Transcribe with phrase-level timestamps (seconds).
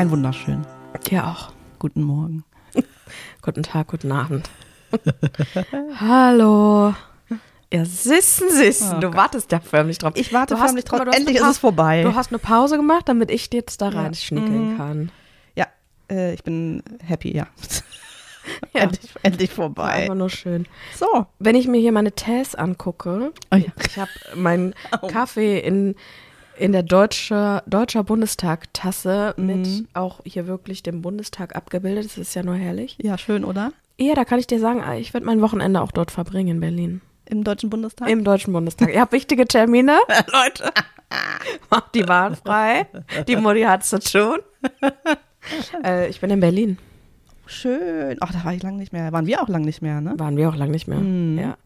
[0.00, 0.66] Ein wunderschön.
[1.10, 1.52] Dir auch.
[1.78, 2.42] Guten Morgen.
[3.42, 4.48] Guten Tag, guten Abend.
[6.00, 6.94] Hallo.
[7.70, 8.94] Ja, sissen, sissen.
[8.96, 9.16] Oh du Gott.
[9.18, 10.12] wartest ja förmlich drauf.
[10.16, 11.02] Ich warte Du förmlich drauf.
[11.14, 12.02] Endlich ist es vorbei.
[12.02, 14.00] Du hast eine Pause gemacht, damit ich jetzt da Ja.
[14.00, 14.76] reinschnickeln Mhm.
[14.78, 15.12] kann.
[15.54, 15.66] Ja,
[16.10, 17.46] äh, ich bin happy, ja.
[18.72, 18.80] Ja.
[18.84, 19.92] endlich, endlich vorbei.
[19.92, 20.66] einfach nur schön.
[20.96, 21.26] So.
[21.38, 23.66] Wenn ich mir hier meine Tees angucke, Oh ja.
[23.86, 25.08] ich habe meinen Oh.
[25.08, 25.94] Kaffee in,
[26.60, 29.46] in der deutsche, Deutscher Bundestag-Tasse Mhm.
[29.46, 32.04] mit auch hier wirklich dem Bundestag abgebildet.
[32.04, 32.96] Das ist ja nur herrlich.
[33.02, 33.72] Ja, schön, oder?
[33.98, 37.00] Ja, da kann ich dir sagen, ich werde mein Wochenende auch dort verbringen in Berlin.
[37.26, 38.08] Im Deutschen Bundestag?
[38.08, 38.92] Im Deutschen Bundestag.
[38.92, 39.98] Ihr habt wichtige Termine,
[40.32, 40.70] Leute.
[41.70, 42.86] Macht die Bahn frei.
[43.28, 44.38] Die Mutti hat zu tun.
[45.84, 46.78] äh, ich bin in Berlin.
[47.46, 48.16] Schön.
[48.20, 49.12] Ach, da war ich lange nicht mehr.
[49.12, 50.14] Waren wir auch lange nicht mehr, ne?
[50.18, 50.98] Waren wir auch lange nicht mehr.
[50.98, 51.38] Mhm.
[51.38, 51.56] Ja.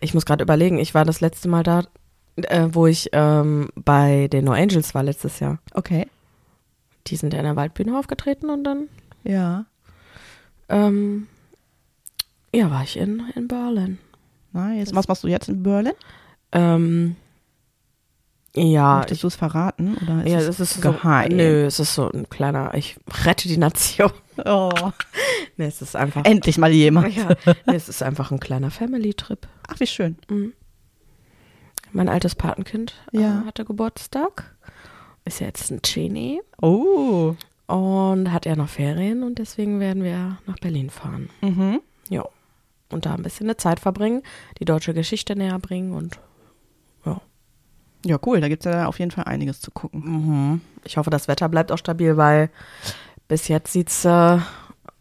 [0.00, 1.82] Ich muss gerade überlegen, ich war das letzte Mal da,
[2.36, 5.58] äh, wo ich ähm, bei den No Angels war letztes Jahr.
[5.72, 6.06] Okay.
[7.06, 8.88] Die sind ja in der Waldbühne aufgetreten und dann,
[9.24, 9.66] Ja.
[10.68, 11.26] ähm,
[12.54, 13.98] ja, war ich in, in Berlin.
[14.52, 14.94] Nice.
[14.94, 15.92] Was machst du jetzt in Berlin?
[16.52, 17.16] Ähm,
[18.56, 19.96] ja, Möchtest du es verraten?
[20.00, 21.30] Oder ist ja, es es ist geheim?
[21.32, 24.10] So, nö, es ist so ein kleiner, ich rette die Nation.
[24.44, 24.70] Oh.
[25.56, 26.24] Nee, es ist einfach.
[26.24, 27.14] Endlich mal jemand.
[27.14, 27.28] Ja,
[27.66, 29.46] nee, es ist einfach ein kleiner Family-Trip.
[29.68, 30.16] Ach, wie schön.
[30.28, 30.52] Mhm.
[31.94, 33.42] Mein altes Patenkind Ja.
[33.42, 34.54] äh, hatte Geburtstag.
[35.24, 36.42] Ist ja jetzt ein Genie.
[36.60, 37.34] Oh.
[37.66, 41.30] Und hat er noch Ferien und deswegen werden wir nach Berlin fahren.
[41.40, 41.80] Mhm.
[42.10, 42.24] Ja.
[42.90, 44.22] Und da ein bisschen eine Zeit verbringen,
[44.58, 46.18] die deutsche Geschichte näher bringen und
[47.06, 47.20] ja.
[48.04, 48.40] Ja, cool.
[48.42, 50.02] Da gibt es ja auf jeden Fall einiges zu gucken.
[50.04, 50.60] Mhm.
[50.84, 52.50] Ich hoffe, das Wetter bleibt auch stabil, weil
[53.28, 54.38] bis jetzt sieht es äh,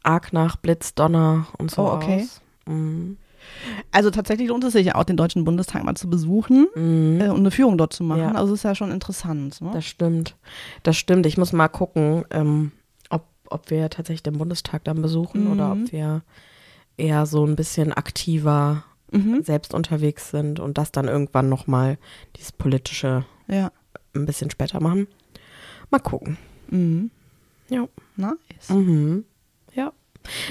[0.03, 2.21] arg nach Blitz, Donner und so Oh, okay.
[2.23, 2.41] aus.
[2.65, 3.17] Mhm.
[3.91, 7.21] Also tatsächlich lohnt es sich ja auch, den Deutschen Bundestag mal zu besuchen Mhm.
[7.21, 8.19] äh, und eine Führung dort zu machen.
[8.21, 8.31] Ja.
[8.33, 9.61] Also ist ja schon interessant.
[9.61, 9.71] Ne?
[9.73, 10.35] Das stimmt.
[10.83, 11.25] Das stimmt.
[11.25, 12.71] Ich muss mal gucken, ähm,
[13.09, 15.83] ob, ob wir tatsächlich den Bundestag dann besuchen oder Mhm.
[15.85, 16.21] ob wir
[16.97, 19.43] eher so ein bisschen aktiver Mhm.
[19.43, 21.97] selbst unterwegs sind und das dann irgendwann nochmal
[22.35, 23.71] dieses politische Ja.
[24.15, 25.07] ein bisschen später machen.
[25.91, 26.37] Mal gucken.
[26.69, 27.11] Mhm.
[27.69, 27.87] Ja.
[28.15, 28.69] Nice.
[28.69, 29.25] Mhm.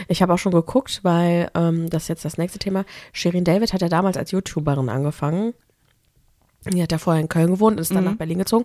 [0.08, 2.84] Ich habe auch schon geguckt, weil ähm, das ist jetzt das nächste Thema.
[3.12, 5.54] Shirin David hat ja damals als YouTuberin angefangen.
[6.72, 8.10] Die hat ja vorher in Köln gewohnt, ist dann Mhm.
[8.10, 8.64] nach Berlin gezogen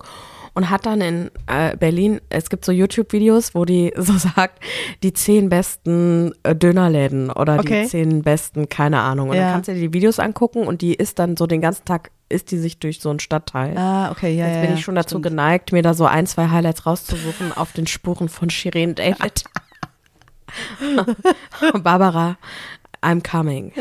[0.53, 4.59] und hat dann in äh, Berlin, es gibt so YouTube-Videos, wo die so sagt,
[5.01, 7.81] die zehn besten äh, Dönerläden oder Okay.
[7.83, 9.29] die zehn besten, keine Ahnung.
[9.29, 9.45] Und Ja.
[9.45, 12.11] dann kannst du dir die Videos angucken und die ist dann so den ganzen Tag,
[12.29, 13.75] ist die sich durch so einen Stadtteil.
[13.75, 15.23] Ah, okay, ja, Jetzt bin ja, ich schon dazu stimmt.
[15.23, 19.43] geneigt, mir da so ein, zwei Highlights rauszusuchen auf den Spuren von Shirin David.
[21.83, 22.37] Barbara,
[23.01, 23.71] I'm coming.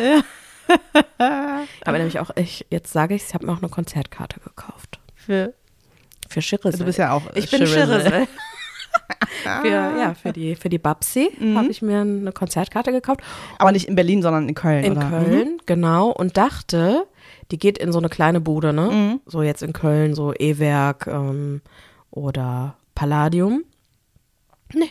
[1.85, 4.99] Aber nämlich auch, ich, jetzt sage ich ich habe mir auch eine Konzertkarte gekauft.
[5.15, 5.55] Für,
[6.29, 6.79] Für Shirissel.
[6.79, 7.67] du bist ja auch ich bin.
[7.67, 8.27] Shirissel.
[9.63, 11.57] für, ja, für die, für die Babsi Mhm.
[11.59, 13.21] habe ich mir eine Konzertkarte gekauft.
[13.59, 15.09] Aber nicht in Berlin, sondern in Köln, In oder?
[15.09, 16.09] Köln, genau.
[16.11, 17.07] Und dachte,
[17.51, 18.91] die geht in so eine kleine Bude, ne?
[18.91, 19.21] Mhm.
[19.27, 21.61] So jetzt in Köln, so E-Werk ähm,
[22.11, 23.65] oder Palladium.
[24.73, 24.91] Nee.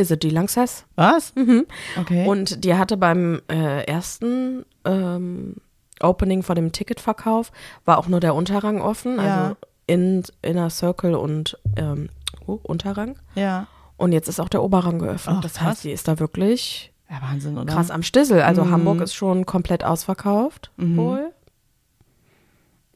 [0.00, 0.84] Es die Lanxess?
[0.96, 1.34] Was?
[1.36, 1.66] Mhm.
[2.00, 2.26] Okay.
[2.26, 5.56] Und die hatte beim äh, ersten ähm,
[6.00, 7.52] Opening vor dem Ticketverkauf,
[7.84, 9.22] war auch nur der Unterrang offen, Ja.
[9.44, 9.56] also
[9.86, 12.08] in, Inner Circle und ähm,
[12.46, 13.16] oh, Unterrang.
[13.34, 13.66] ja.
[13.96, 15.36] Und jetzt ist auch der Oberrang geöffnet.
[15.38, 15.66] Ach, das krass.
[15.68, 17.70] heißt, die ist da wirklich Ja, Wahnsinn, oder?
[17.70, 18.40] krass am Stissel.
[18.40, 18.70] Also Mhm.
[18.70, 20.96] Hamburg ist schon komplett ausverkauft Mhm.
[20.96, 21.32] wohl.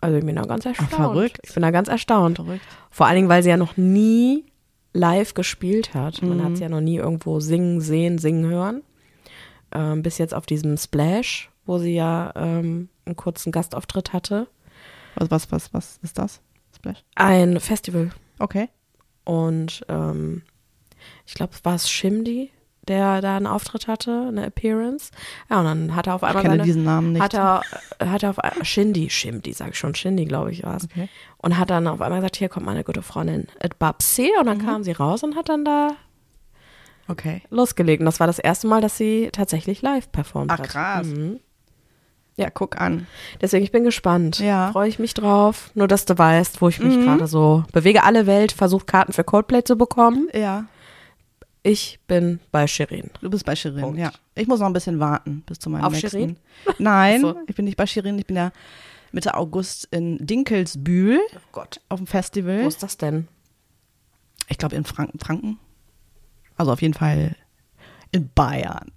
[0.01, 0.91] Also ich bin da ganz erstaunt.
[0.93, 1.39] verrückt.
[1.43, 2.37] Ich bin da ganz erstaunt.
[2.37, 2.65] Verrückt.
[2.91, 4.47] Vor allen Dingen, weil sie ja noch nie
[4.95, 6.23] live gespielt hat.
[6.23, 6.45] Man Mhm.
[6.45, 8.83] hat sie ja noch nie irgendwo singen, sehen, singen hören.
[9.73, 14.47] Ähm, bis jetzt auf diesem Splash, wo sie ja ähm, einen kurzen Gastauftritt hatte.
[15.17, 16.41] Was, was, was, was ist das?
[16.77, 17.03] Splash?
[17.17, 18.11] Ein Festival.
[18.39, 18.69] Okay.
[19.25, 20.43] Und ähm,
[21.27, 22.51] ich glaube, es war es Shimdi,
[22.89, 25.11] der da einen Auftritt hatte, eine Appearance.
[25.51, 27.23] Ja, und dann hat er auf Ich einmal kenne seine, diesen Namen nicht.
[27.23, 27.63] hat er,
[28.05, 30.85] hat er auf Shindy, Shimdi, sag ich schon, Shindy, glaube ich, war es.
[30.85, 31.09] Okay.
[31.39, 34.31] Und hat dann auf einmal gesagt, hier kommt meine gute Freundin Ed Babsi.
[34.39, 34.49] Und Mhm.
[34.49, 35.93] dann kam sie raus und hat dann da
[37.09, 37.43] Okay.
[37.51, 38.01] losgelegt.
[38.01, 40.69] Und das war das erste Mal, dass sie tatsächlich live performt Ach, hat.
[40.69, 41.07] krass.
[41.07, 41.41] Mhm.
[42.37, 43.07] Ja, guck an.
[43.41, 44.41] Deswegen, ich bin gespannt.
[44.41, 44.73] Ja.
[44.73, 45.71] Freue ich mich drauf.
[45.75, 47.05] Nur, dass du weißt, wo ich mich Mhm.
[47.05, 48.03] gerade so bewege.
[48.03, 50.29] Alle Welt versucht, Karten für Coldplay zu bekommen.
[50.35, 50.65] Ja.
[51.67, 53.11] Ich bin bei Shirin.
[53.23, 53.99] Du bist bei Shirin, Punkt.
[53.99, 54.13] ja.
[54.35, 56.11] Ich muss noch ein bisschen warten bis zu meinem Auf nächsten.
[56.11, 56.37] Shirin?
[56.79, 57.41] Nein, So.
[57.47, 58.19] ich bin nicht bei Shirin.
[58.19, 58.53] Ich bin ja
[59.13, 61.81] Mitte August in Dinkelsbühl Oh Gott.
[61.89, 62.65] auf dem Festival.
[62.65, 63.29] Wo ist das denn?
[64.49, 65.59] Ich glaube in Franken, Franken.
[66.57, 67.35] Also auf jeden Fall
[68.13, 68.93] in Bayern.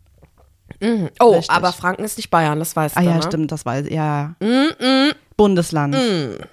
[0.82, 1.10] Mhm.
[1.22, 1.50] Oh, Richtig.
[1.56, 3.24] aber Franken ist nicht Bayern, das weißt Ah du, ja, ne?
[3.24, 3.94] stimmt, das weiß ich.
[3.94, 5.96] Ja, Mm, mm, Bundesland.
[5.96, 6.44] mm.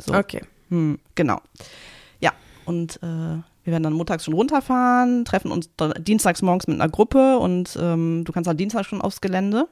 [0.00, 0.14] So.
[0.14, 0.42] Okay.
[0.68, 1.40] Hm, genau.
[2.20, 2.32] Ja,
[2.66, 5.68] und äh, wir werden dann montags schon runterfahren, treffen uns
[5.98, 9.66] dienstags morgens mit einer Gruppe und ähm, du kannst dann Dienstag schon aufs Gelände.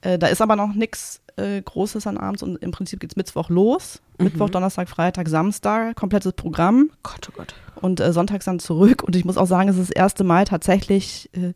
[0.00, 3.48] Äh, da ist aber noch nichts äh, Großes an abends und im Prinzip geht's Mittwoch
[3.48, 4.02] los.
[4.18, 7.54] Mittwoch, Donnerstag, Freitag, Samstag, komplettes Programm Gott, oh Gott.
[7.80, 9.04] und äh, sonntags dann zurück.
[9.04, 11.52] Und ich muss auch sagen, es ist das erste Mal tatsächlich, äh,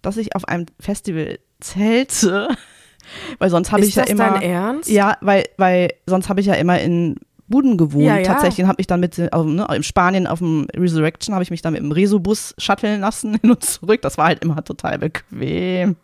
[0.00, 2.48] dass ich auf einem Festival zelte.
[3.38, 4.30] weil sonst habe Ist ich ja das immer.
[4.30, 4.88] dein Ernst?
[4.88, 7.16] Ja, weil, weil sonst habe ich ja immer in
[7.48, 8.04] Buden gewohnt.
[8.04, 8.24] Ja, ja.
[8.24, 11.50] Tatsächlich habe ich dann mit, äh, also, ne, in Spanien auf dem Resurrection habe ich
[11.50, 14.02] mich dann mit dem Resobus shutteln lassen hin und zurück.
[14.02, 15.96] Das war halt immer total bequem.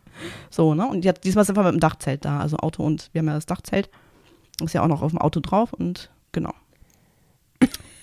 [0.49, 0.87] So, ne?
[0.87, 3.35] Und jetzt, diesmal sind wir mit dem Dachzelt da, also Auto und wir haben ja
[3.35, 3.89] das Dachzelt.
[4.63, 6.53] Ist ja auch noch auf dem Auto drauf und genau.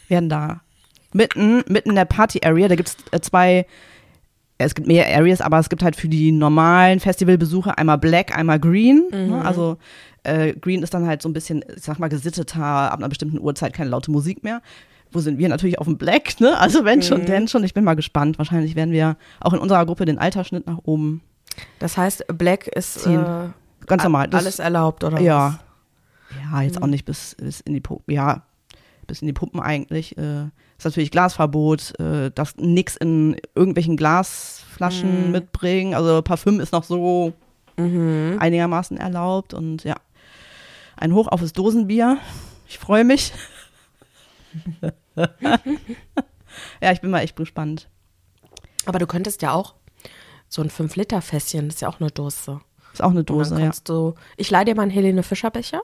[0.08, 0.60] Werden da
[1.14, 3.66] mitten, mitten in der Party-Area, da gibt es äh, zwei,
[4.64, 8.58] es gibt mehr Areas, aber es gibt halt für die normalen Festivalbesucher einmal Black, einmal
[8.60, 9.04] Green.
[9.10, 9.42] Ne?
[9.44, 9.76] Also
[10.24, 13.38] äh, Green ist dann halt so ein bisschen, ich sag mal, gesitteter, ab einer bestimmten
[13.40, 14.60] Uhrzeit keine laute Musik mehr.
[15.10, 16.58] Wo sind wir natürlich auf dem Black, ne?
[16.58, 17.64] Also wenn schon, denn schon.
[17.64, 18.38] Ich bin mal gespannt.
[18.38, 21.20] Wahrscheinlich werden wir auch in unserer Gruppe den Altersschnitt nach oben
[21.80, 23.18] Das heißt, Black ist äh,
[23.86, 24.28] Ganz normal.
[24.28, 25.58] Das- alles erlaubt, oder ja.
[26.50, 28.14] Ja, jetzt auch nicht bis, bis in die Pumpen.
[28.14, 28.42] Ja,
[29.06, 30.16] bis in die Pumpen eigentlich.
[30.18, 30.44] Äh,
[30.78, 35.94] ist natürlich Glasverbot, äh, das nix in irgendwelchen Glasflaschen mitbringen.
[35.94, 37.32] Also Parfüm ist noch so
[37.76, 39.96] einigermaßen erlaubt und ja.
[40.96, 42.18] Ein Hoch auf das Dosenbier.
[42.68, 43.32] Ich freue mich.
[45.16, 47.88] ja, ich bin mal echt gespannt.
[48.86, 49.74] Aber du könntest ja auch
[50.48, 52.60] so ein 5-Liter-Fässchen, das ist ja auch eine Dose.
[52.92, 53.60] Ist auch eine Dose, ja.
[53.62, 55.82] kannst du, ich leih dir mal einen Helene Fischer Becher.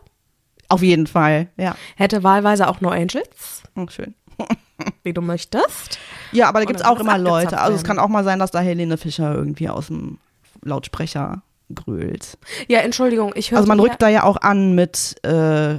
[0.69, 1.75] Auf jeden Fall, ja.
[1.97, 4.15] Hätte wahlweise auch No Angels, Hm, schön.
[5.03, 5.99] wie du möchtest.
[6.33, 7.59] Ja, aber da gibt's dann auch immer Leute.
[7.59, 10.19] Also es kann auch mal sein, dass da Helene Fischer irgendwie aus dem
[10.63, 11.43] Lautsprecher
[11.75, 12.39] grölt.
[12.69, 15.77] Ja, Entschuldigung, ich höre Also man rückt da ja auch an mit, äh,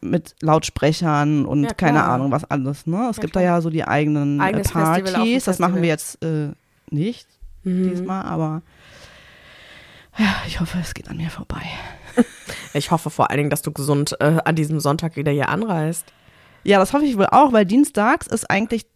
[0.00, 2.04] mit Lautsprechern und Ja, keine.
[2.04, 2.86] Ahnung was alles.
[2.86, 3.08] Ne?
[3.10, 3.42] Es Ja, gibt klar.
[3.44, 5.44] da ja so die eigenen äh, Eigenes Festival Partys.
[5.44, 5.82] Das machen Festival.
[5.82, 7.26] wir jetzt äh, nicht
[7.64, 7.90] Mhm.
[7.90, 8.62] diesmal, aber
[10.16, 11.62] ja, ich hoffe, es geht an mir vorbei.
[12.74, 16.06] Ich hoffe vor allen Dingen, dass du gesund äh, an diesem Sonntag wieder hier anreist.
[16.64, 18.86] Ja, das hoffe ich wohl auch, weil dienstags ist eigentlich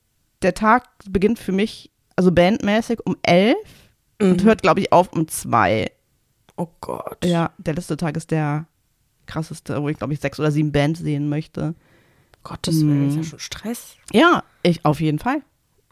[0.43, 3.57] der Tag beginnt für mich, also bandmäßig um elf
[4.21, 5.91] und hört, glaube ich, auf um zwei.
[6.57, 7.25] Oh Gott.
[7.25, 8.67] Ja, der letzte Tag ist der
[9.27, 11.75] krasseste, wo ich, glaube ich, sechs oder sieben Bands sehen möchte.
[12.45, 13.09] Gottes Willen, Mhm.
[13.09, 13.97] ist ja schon Stress.
[14.13, 15.43] Ja, ich auf jeden Fall.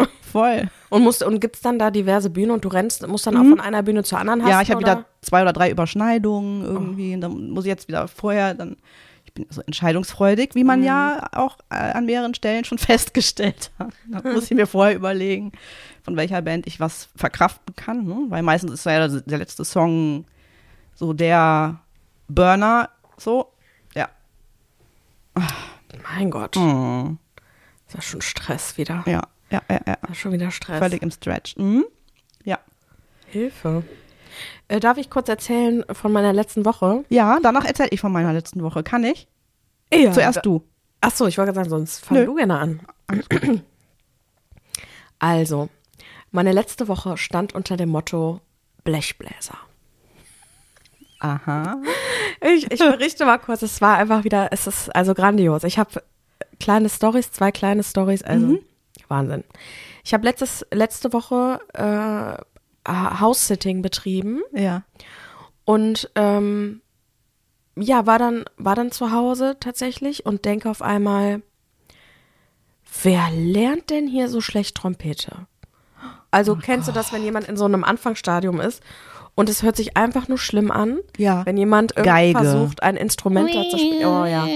[0.33, 0.69] Voll.
[0.91, 3.61] Und, musst, und gibt's dann da diverse Bühnen und du rennst, musst dann auch von
[3.61, 4.59] einer Bühne zur anderen hasten, Mhm.
[4.59, 7.15] ja, ich habe wieder zwei oder drei Überschneidungen irgendwie.
[7.15, 8.77] Und dann muss ich jetzt wieder vorher, dann,
[9.25, 13.93] ich bin so entscheidungsfreudig, wie man ja auch äh, an mehreren Stellen schon festgestellt hat.
[14.09, 15.53] Dann muss ich mir vorher überlegen,
[16.03, 18.05] von welcher Band ich was verkraften kann.
[18.05, 18.27] Ne?
[18.29, 20.25] Weil meistens ist ja der, der letzte Song
[20.95, 21.81] so der
[22.29, 23.53] Burner, so.
[23.95, 24.09] Ja.
[26.15, 27.19] Mein Gott, Hm.
[27.87, 29.03] ist ja schon Stress wieder.
[29.07, 29.99] Ja, ja, ja, ja.
[30.11, 30.79] Ist schon wieder Stress.
[30.79, 31.57] Völlig im Stretch.
[31.57, 31.85] Mhm.
[32.45, 32.59] Ja.
[33.27, 33.83] Hilfe.
[34.69, 37.05] Äh, darf ich kurz erzählen von meiner letzten Woche?
[37.09, 38.83] Ja, danach erzähle ich von meiner letzten Woche.
[38.83, 39.29] Kann ich?
[39.93, 40.13] Ja.
[40.13, 40.65] Zuerst du.
[41.01, 42.27] Ach so, ich wollte gerade sagen, sonst fang Nö.
[42.27, 42.81] du gerne an.
[45.19, 45.69] Also,
[46.31, 48.41] meine letzte Woche stand unter dem Motto
[48.85, 49.59] Blechbläser.
[51.19, 51.77] Aha.
[52.41, 55.65] Ich, ich berichte mal kurz, es war einfach wieder, es ist also grandios.
[55.65, 56.03] Ich habe
[56.59, 58.59] kleine Stories, zwei kleine Stories, also
[59.11, 59.45] Wahnsinn.
[60.05, 64.83] Ich habe letztes letzte Woche äh, House-Sitting betrieben Ja.
[65.65, 66.81] und ähm,
[67.77, 71.43] ja, war dann, war dann zu Hause tatsächlich und denke auf einmal,
[73.03, 75.47] wer lernt denn hier so schlecht Trompete?
[76.31, 78.83] Also kennst du das, wenn jemand in so einem Anfangsstadium ist
[79.35, 80.99] und es hört sich einfach nur schlimm an?
[81.17, 81.45] Ja.
[81.47, 84.07] Wenn jemand versucht, ein Instrument da zu spielen.
[84.07, 84.47] Oh ja.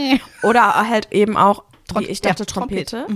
[0.43, 1.65] Oder halt eben auch,
[1.97, 3.07] wie ich dachte, ja, Trompete.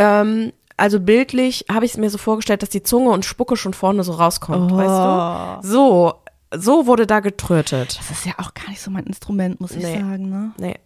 [0.00, 3.74] Ähm, also bildlich habe ich es mir so vorgestellt, dass die Zunge und Spucke schon
[3.74, 4.76] vorne so rauskommt, Oh.
[4.76, 5.68] weißt du?
[5.68, 6.14] So,
[6.54, 7.98] so wurde da getrötet.
[7.98, 9.98] Das ist ja auch gar nicht so mein Instrument, muss ich Nee.
[9.98, 10.52] sagen, ne?
[10.58, 10.76] Nee.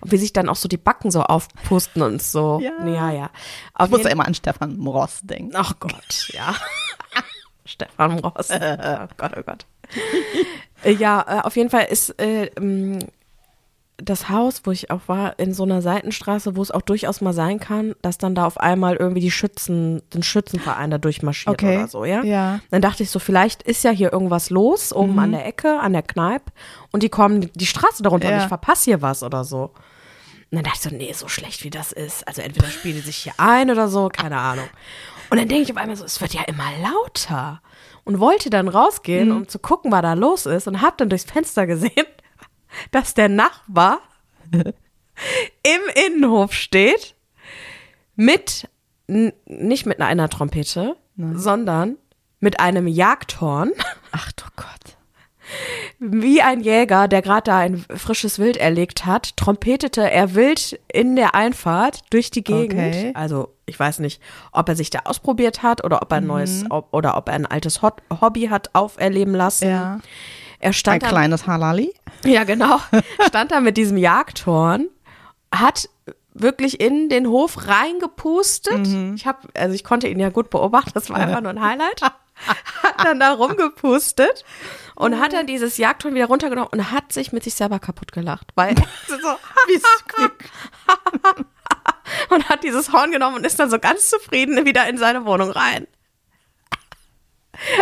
[0.00, 2.60] Und wie sich dann auch so die Backen so aufpusten und so.
[2.62, 2.84] Ja.
[2.86, 3.10] ja.
[3.12, 3.30] ja.
[3.74, 5.52] Auf Ich muss ja immer an Stefan Moross denken.
[5.54, 6.54] Ach Gott, ja.
[7.64, 8.50] Stefan Ross.
[8.50, 9.66] oh Gott, oh Gott.
[10.84, 12.50] Ja, äh, auf jeden Fall ist äh,
[13.96, 17.32] das Haus, wo ich auch war, in so einer Seitenstraße, wo es auch durchaus mal
[17.32, 21.78] sein kann, dass dann da auf einmal irgendwie die Schützen, den Schützenverein da durchmarschiert Okay.
[21.78, 22.24] oder so, ja?
[22.24, 22.60] Ja.
[22.72, 25.92] Dann dachte ich so, vielleicht ist ja hier irgendwas los, oben an der Ecke, an
[25.92, 26.50] der Kneipe,
[26.90, 28.42] und die kommen die, Straße darunter und Ja.
[28.42, 29.70] ich verpasse hier was oder so.
[30.50, 32.26] Und dann dachte ich so, nee, so schlecht wie das ist.
[32.26, 34.66] Also entweder spielen die sich hier ein oder so, keine Ahnung.
[35.30, 37.60] Und dann denke ich auf einmal so, es wird ja immer lauter.
[38.04, 40.68] Und wollte dann rausgehen, um zu gucken, was da los ist.
[40.68, 41.90] Und habe dann durchs Fenster gesehen,
[42.90, 44.00] dass der Nachbar
[44.52, 47.14] im Innenhof steht
[48.16, 48.68] mit
[49.06, 51.96] nicht mit einer Trompete, sondern
[52.40, 53.72] mit einem Jagdhorn,
[54.12, 54.96] Ach du Gott.
[55.98, 61.16] wie ein Jäger, der gerade da ein frisches Wild erlegt hat, trompetete er wild in
[61.16, 62.94] der Einfahrt durch die Gegend.
[62.94, 63.12] Okay.
[63.14, 64.20] Also ich weiß nicht,
[64.52, 67.34] ob er sich da ausprobiert hat oder ob er ein neues ob, oder ob er
[67.34, 69.68] ein altes Hobby hat auferleben lassen.
[69.68, 70.00] Ja.
[70.64, 71.92] Er Ein stand da, kleines Halali.
[72.24, 72.80] ja genau,
[73.28, 74.88] stand da mit diesem Jagdhorn,
[75.54, 75.90] hat
[76.32, 78.88] wirklich in den Hof reingepustet.
[79.14, 82.00] Ich habe, also ich konnte ihn ja gut beobachten, das war einfach nur ein Highlight.
[82.02, 84.44] Hat dann da rumgepustet
[84.96, 88.48] und hat dann dieses Jagdhorn wieder runtergenommen und hat sich mit sich selber kaputt gelacht,
[88.54, 88.74] weil
[89.06, 89.16] so,
[89.68, 89.80] wie-
[92.30, 95.50] und hat dieses Horn genommen und ist dann so ganz zufrieden wieder in seine Wohnung
[95.50, 95.86] rein.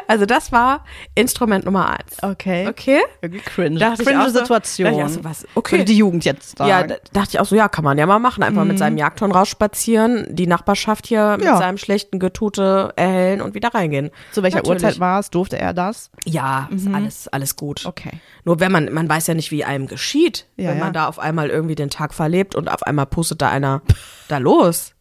[0.06, 2.22] Also das war Instrument Nummer eins.
[2.22, 2.66] Okay.
[2.68, 3.00] Okay?
[3.20, 3.78] Irgendwie cringe.
[3.78, 4.96] Dachte cringe so- Situation.
[4.96, 5.72] dachte so, was- okay.
[5.76, 6.70] Würde die Jugend jetzt sagen.
[6.70, 8.42] Ja, da dachte ich auch so, ja, kann man ja mal machen.
[8.42, 11.56] Einfach mit seinem Jagdhorn rausspazieren, die Nachbarschaft hier mit Ja.
[11.58, 14.10] seinem schlechten Getute erhellen und wieder reingehen.
[14.32, 14.82] Zu welcher Natürlich.
[14.82, 15.30] Uhrzeit war es?
[15.30, 16.10] Durfte er das?
[16.24, 17.86] Ja, ist alles, alles gut.
[17.86, 18.20] Okay.
[18.44, 20.92] Nur wenn man, man weiß ja nicht, wie einem geschieht, Ja, wenn man ja.
[20.92, 23.82] da auf einmal irgendwie den Tag verlebt und auf einmal pustet da einer
[24.28, 24.94] da los.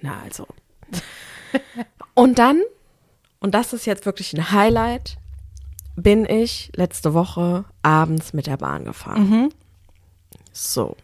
[0.00, 0.46] Na, also.
[2.14, 2.60] Und dann,
[3.40, 5.16] und das ist jetzt wirklich ein Highlight,
[5.96, 9.30] bin ich letzte Woche abends mit der Bahn gefahren.
[10.52, 10.96] So.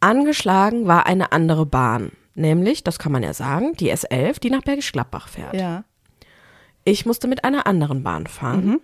[0.00, 2.12] Angeschlagen war eine andere Bahn.
[2.34, 5.54] Nämlich, das kann man ja sagen, die S11, die nach Bergisch Gladbach fährt.
[5.54, 5.84] Ja.
[6.84, 8.80] Ich musste mit einer anderen Bahn fahren.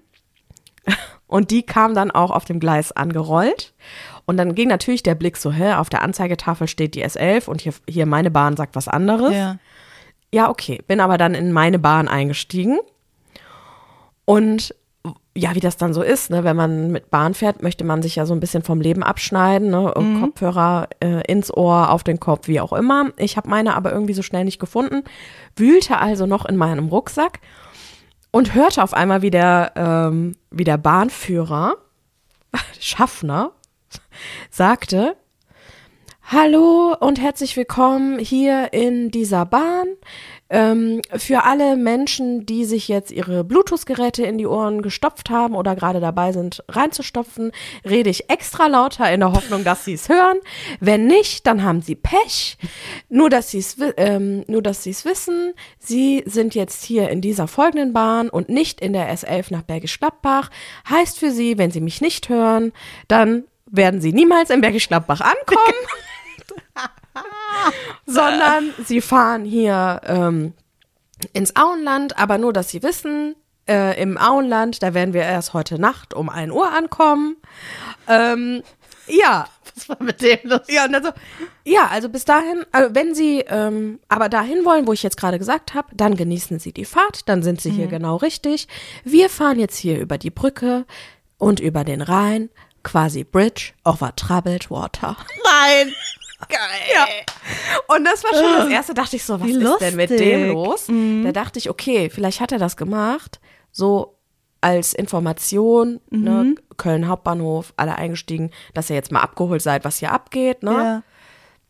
[1.26, 3.72] Und die kam dann auch auf dem Gleis angerollt.
[4.24, 7.60] Und dann ging natürlich der Blick so, hä, auf der Anzeigetafel steht die S11 und
[7.60, 9.32] hier, hier meine Bahn sagt was anderes.
[9.32, 9.58] Ja.
[10.32, 10.80] Ja, okay.
[10.86, 12.78] Bin aber dann in meine Bahn eingestiegen.
[14.24, 14.74] Und
[15.34, 18.16] ja, wie das dann so ist, ne, wenn man mit Bahn fährt, möchte man sich
[18.16, 22.48] ja so ein bisschen vom Leben abschneiden, ne, Kopfhörer äh, ins Ohr, auf den Kopf,
[22.48, 23.10] wie auch immer.
[23.16, 25.04] Ich habe meine aber irgendwie so schnell nicht gefunden,
[25.56, 27.40] wühlte also noch in meinem Rucksack
[28.30, 31.76] und hörte auf einmal, wie der, ähm, wie der Bahnführer,
[32.80, 33.52] Schaffner,
[34.50, 35.16] sagte,
[36.32, 39.88] Hallo und herzlich willkommen hier in dieser Bahn.
[40.48, 45.74] Ähm, für alle Menschen, die sich jetzt ihre Bluetooth-Geräte in die Ohren gestopft haben oder
[45.74, 47.50] gerade dabei sind reinzustopfen,
[47.84, 50.36] rede ich extra lauter in der Hoffnung, dass sie es hören.
[50.78, 52.58] Wenn nicht, dann haben sie Pech.
[53.08, 55.52] Nur, dass sie es ähm, nur, dass sie es wissen.
[55.80, 59.98] Sie sind jetzt hier in dieser folgenden Bahn und nicht in der S11 nach Bergisch
[59.98, 60.50] Gladbach.
[60.88, 62.72] Heißt für sie, wenn sie mich nicht hören,
[63.08, 65.74] dann werden sie niemals in Bergisch Gladbach ankommen
[68.06, 70.54] sondern sie fahren hier ähm,
[71.32, 73.36] ins Auenland, aber nur, dass sie wissen,
[73.68, 77.36] äh, im Auenland, da werden wir erst heute Nacht um 1 Uhr ankommen.
[78.08, 78.62] Ähm,
[79.06, 80.60] ja, Was war mit dem los?
[80.68, 81.10] ja, und dann so,
[81.64, 85.38] ja, also bis dahin, also wenn Sie ähm, aber dahin wollen, wo ich jetzt gerade
[85.38, 88.68] gesagt habe, dann genießen Sie die Fahrt, dann sind Sie hier genau richtig.
[89.04, 90.84] Wir fahren jetzt hier über die Brücke
[91.38, 92.50] und über den Rhein,
[92.82, 95.16] quasi Bridge over Troubled Water.
[95.44, 95.92] Nein.
[96.48, 96.58] Geil.
[96.92, 97.06] Ja.
[97.94, 100.28] Und das war schon das erste, dachte ich so, was Wie ist denn mit lustig.
[100.28, 100.86] dem los?
[101.24, 104.16] Da dachte ich, okay, vielleicht hat er das gemacht, so
[104.60, 110.12] als Information, ne, Köln Hauptbahnhof, alle eingestiegen, dass ihr jetzt mal abgeholt seid, was hier
[110.12, 110.72] abgeht, ne?
[110.72, 111.02] Ja.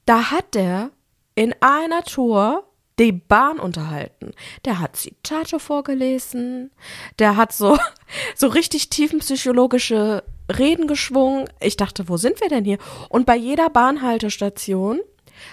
[0.07, 0.91] Da hat der
[1.35, 2.65] in einer Tour
[2.99, 4.33] die Bahn unterhalten.
[4.65, 6.71] Der hat Zitate vorgelesen,
[7.19, 7.79] der hat so,
[8.35, 10.23] so richtig tiefenpsychologische
[10.59, 11.49] Reden geschwungen.
[11.61, 12.79] Ich dachte, wo sind wir denn hier?
[13.09, 15.01] Und bei jeder Bahnhaltestation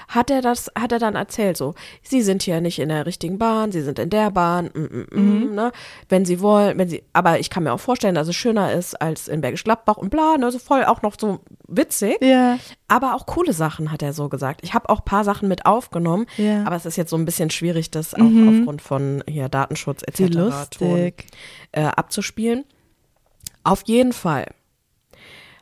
[0.07, 3.37] hat er das, hat er dann erzählt so, Sie sind hier nicht in der richtigen
[3.37, 5.71] Bahn, Sie sind in der Bahn, mm, mm, mm, ne?
[6.09, 9.01] wenn Sie wollen, wenn Sie, aber ich kann mir auch vorstellen, dass es schöner ist
[9.01, 12.17] als in Bergisch Gladbach und bla, ne, so voll auch noch so witzig.
[12.21, 12.57] Ja.
[12.87, 14.61] Aber auch coole Sachen hat er so gesagt.
[14.63, 16.63] Ich habe auch paar Sachen mit aufgenommen, Ja.
[16.65, 20.69] aber es ist jetzt so ein bisschen schwierig, das auch aufgrund von hier Datenschutz etc.
[20.77, 21.13] Ton,
[21.71, 22.65] äh, abzuspielen.
[23.63, 24.47] Auf jeden Fall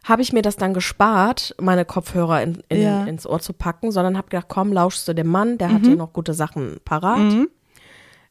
[0.05, 3.03] habe ich mir das dann gespart, meine Kopfhörer in, in, Ja.
[3.05, 5.95] ins Ohr zu packen, sondern habe gedacht, komm, lauschst du dem Mann, der hat hier
[5.95, 7.33] noch gute Sachen parat.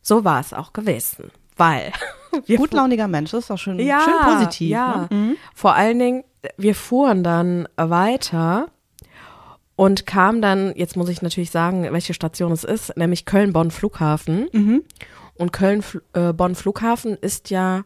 [0.01, 1.93] So war es auch gewesen, weil
[2.57, 4.71] Gutlauniger Mensch, das ist doch schön, ja, schön positiv.
[4.71, 5.07] Ja.
[5.11, 5.37] Ne?
[5.55, 6.25] Vor allen Dingen,
[6.57, 8.69] wir fuhren dann weiter
[9.77, 14.49] und kam dann, jetzt muss ich natürlich sagen, welche Station es ist, nämlich Köln-Bonn Flughafen.
[14.53, 14.83] Mhm.
[15.37, 17.83] Und Köln-Bonn Flughafen ist ja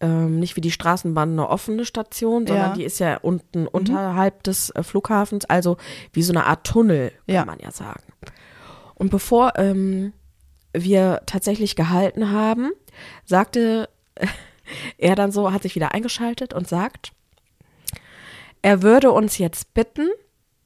[0.00, 2.74] ähm, nicht wie die Straßenbahn eine offene Station, sondern Ja.
[2.76, 5.76] die ist ja unten unterhalb des äh, Flughafens, also
[6.12, 7.44] wie so eine Art Tunnel, kann Ja.
[7.44, 8.02] man ja sagen.
[8.94, 10.12] Und bevor ähm,
[10.72, 12.72] wir tatsächlich gehalten haben,
[13.24, 13.88] sagte
[14.98, 17.12] er dann so, hat sich wieder eingeschaltet und sagt,
[18.62, 20.08] er würde uns jetzt bitten,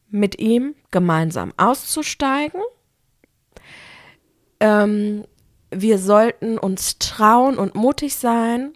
[0.08, 2.60] mit ihm gemeinsam auszusteigen.
[4.58, 5.24] ähm,
[5.72, 8.72] wir sollten uns trauen und mutig sein,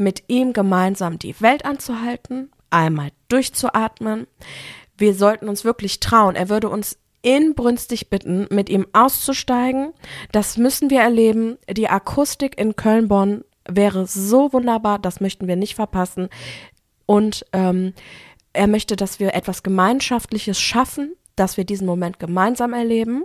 [0.00, 4.26] mit ihm gemeinsam die Welt anzuhalten, einmal durchzuatmen.
[4.96, 6.34] Wir sollten uns wirklich trauen.
[6.34, 9.92] Er würde uns inbrünstig bitten, mit ihm auszusteigen.
[10.32, 11.58] Das müssen wir erleben.
[11.70, 16.28] Die Akustik in Köln-Bonn wäre so wunderbar, das möchten wir nicht verpassen.
[17.06, 17.92] Und ähm,
[18.52, 23.24] er möchte, dass wir etwas Gemeinschaftliches schaffen, dass wir diesen Moment gemeinsam erleben.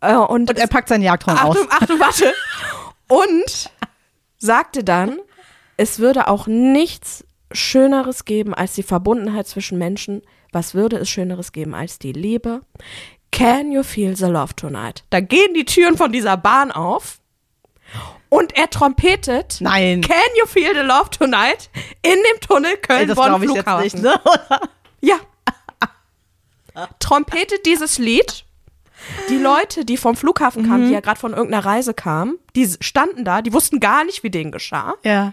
[0.00, 1.56] Äh, und, Und er packt seinen Jagdhorn aus.
[1.56, 2.34] Achtung, Achtung, warte.
[3.08, 3.70] Und
[4.38, 5.18] sagte dann,
[5.76, 10.22] es würde auch nichts Schöneres geben als die Verbundenheit zwischen Menschen.
[10.52, 12.62] Was würde es Schöneres geben als die Liebe?
[13.30, 15.04] Can you feel the love tonight?
[15.10, 17.20] Da gehen die Türen von dieser Bahn auf
[18.28, 20.00] und er trompetet Nein.
[20.00, 21.70] Can you feel the love tonight
[22.02, 23.84] in dem Tunnel Ey, das Köln-Bonn glaube ich jetzt Flughafen.
[23.84, 24.20] nicht, ne?
[25.00, 25.16] Ja.
[27.00, 28.44] Trompetet dieses Lied.
[29.28, 30.88] Die Leute, die vom Flughafen kamen, Mhm.
[30.88, 34.30] die ja gerade von irgendeiner Reise kamen, die standen da, die wussten gar nicht, wie
[34.30, 34.94] denen geschah.
[35.04, 35.32] Ja.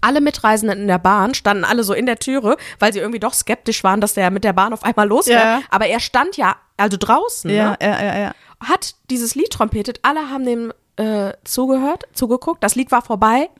[0.00, 3.32] Alle Mitreisenden in der Bahn standen alle so in der Türe, weil sie irgendwie doch
[3.32, 5.42] skeptisch waren, dass der mit der Bahn auf einmal losfährt.
[5.42, 5.60] Ja.
[5.70, 7.76] Aber er stand ja, also draußen, Ja, ne?
[7.80, 8.34] ja, ja, ja.
[8.62, 10.00] hat dieses Lied trompetet.
[10.02, 12.62] Alle haben dem äh, zugehört, zugeguckt.
[12.62, 13.50] Das Lied war vorbei.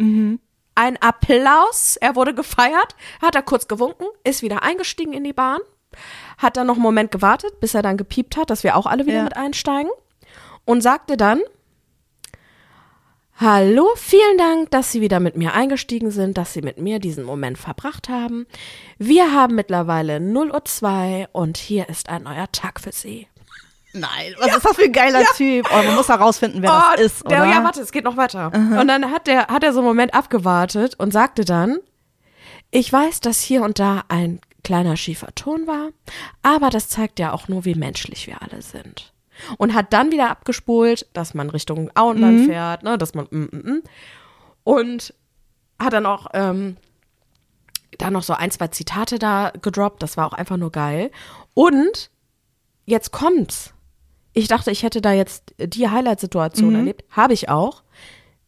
[0.74, 1.96] Ein Applaus.
[2.00, 2.96] Er wurde gefeiert.
[3.22, 5.60] Hat er kurz gewunken, ist wieder eingestiegen in die Bahn.
[6.38, 9.06] Hat dann noch einen Moment gewartet, bis er dann gepiept hat, dass wir auch alle
[9.06, 9.24] wieder Ja.
[9.24, 9.90] mit einsteigen.
[10.64, 11.40] Und sagte dann,
[13.40, 17.22] Hallo, vielen Dank, dass Sie wieder mit mir eingestiegen sind, dass Sie mit mir diesen
[17.22, 18.46] Moment verbracht haben.
[18.98, 23.28] Wir haben mittlerweile 0 Uhr 2 und hier ist ein neuer Tag für Sie.
[23.92, 25.66] Nein, was ist das für ein geiler Typ?
[25.72, 27.50] Oh, man muss herausfinden, wer das ist, Oh, der, oder?
[27.52, 28.50] Ja, warte, es geht noch weiter.
[28.52, 31.78] Und dann hat der, hat er so einen Moment abgewartet und sagte dann,
[32.72, 35.88] ich weiß, dass hier und da ein kleiner schiefer Ton war,
[36.42, 39.14] aber das zeigt ja auch nur, wie menschlich wir alle sind.
[39.56, 43.70] Und hat dann wieder abgespult, dass man Richtung Auenland fährt, ne, dass man mm, mm,
[43.70, 43.82] mm.
[44.64, 45.14] und
[45.78, 46.76] hat dann auch ähm,
[47.96, 51.12] da noch so ein, zwei Zitate da gedroppt, das war auch einfach nur geil.
[51.54, 52.10] Und
[52.84, 53.72] jetzt kommt's.
[54.34, 57.04] Ich dachte, ich hätte da jetzt die Highlight-Situation erlebt.
[57.08, 57.84] Habe ich auch.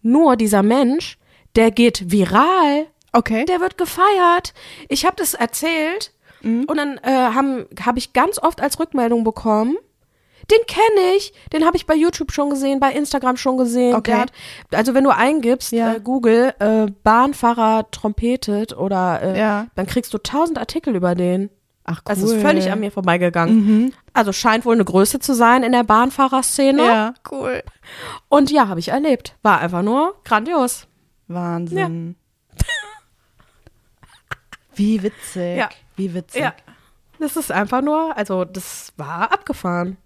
[0.02, 1.16] Nur dieser Mensch,
[1.56, 2.88] der geht viral.
[3.12, 3.44] Okay.
[3.46, 4.54] Der wird gefeiert.
[4.88, 9.76] Ich habe das erzählt und dann äh, habe hab ich ganz oft als Rückmeldung bekommen.
[10.50, 13.94] Den kenne ich, den habe ich bei YouTube schon gesehen, bei Instagram schon gesehen.
[13.94, 14.14] Okay.
[14.14, 14.32] Hat,
[14.72, 15.94] also wenn du eingibst, Ja.
[15.94, 19.66] äh, Google, äh, Bahnfahrer trompetet oder äh, Ja.
[19.76, 21.50] dann kriegst du tausend Artikel über den.
[21.84, 22.10] Ach, cool.
[22.10, 23.92] Also es ist völlig an mir vorbeigegangen.
[24.12, 26.84] Also scheint wohl eine Größe zu sein in der Bahnfahrerszene.
[26.84, 27.62] Ja, cool.
[28.28, 29.36] Und ja, habe ich erlebt.
[29.42, 30.86] War einfach nur grandios.
[31.28, 32.16] Wahnsinn.
[34.80, 35.58] Wie witzig.
[35.58, 35.68] Ja.
[35.96, 36.40] Wie witzig.
[36.42, 36.54] Ja.
[37.18, 39.96] Das ist einfach nur, also das war abgefahren.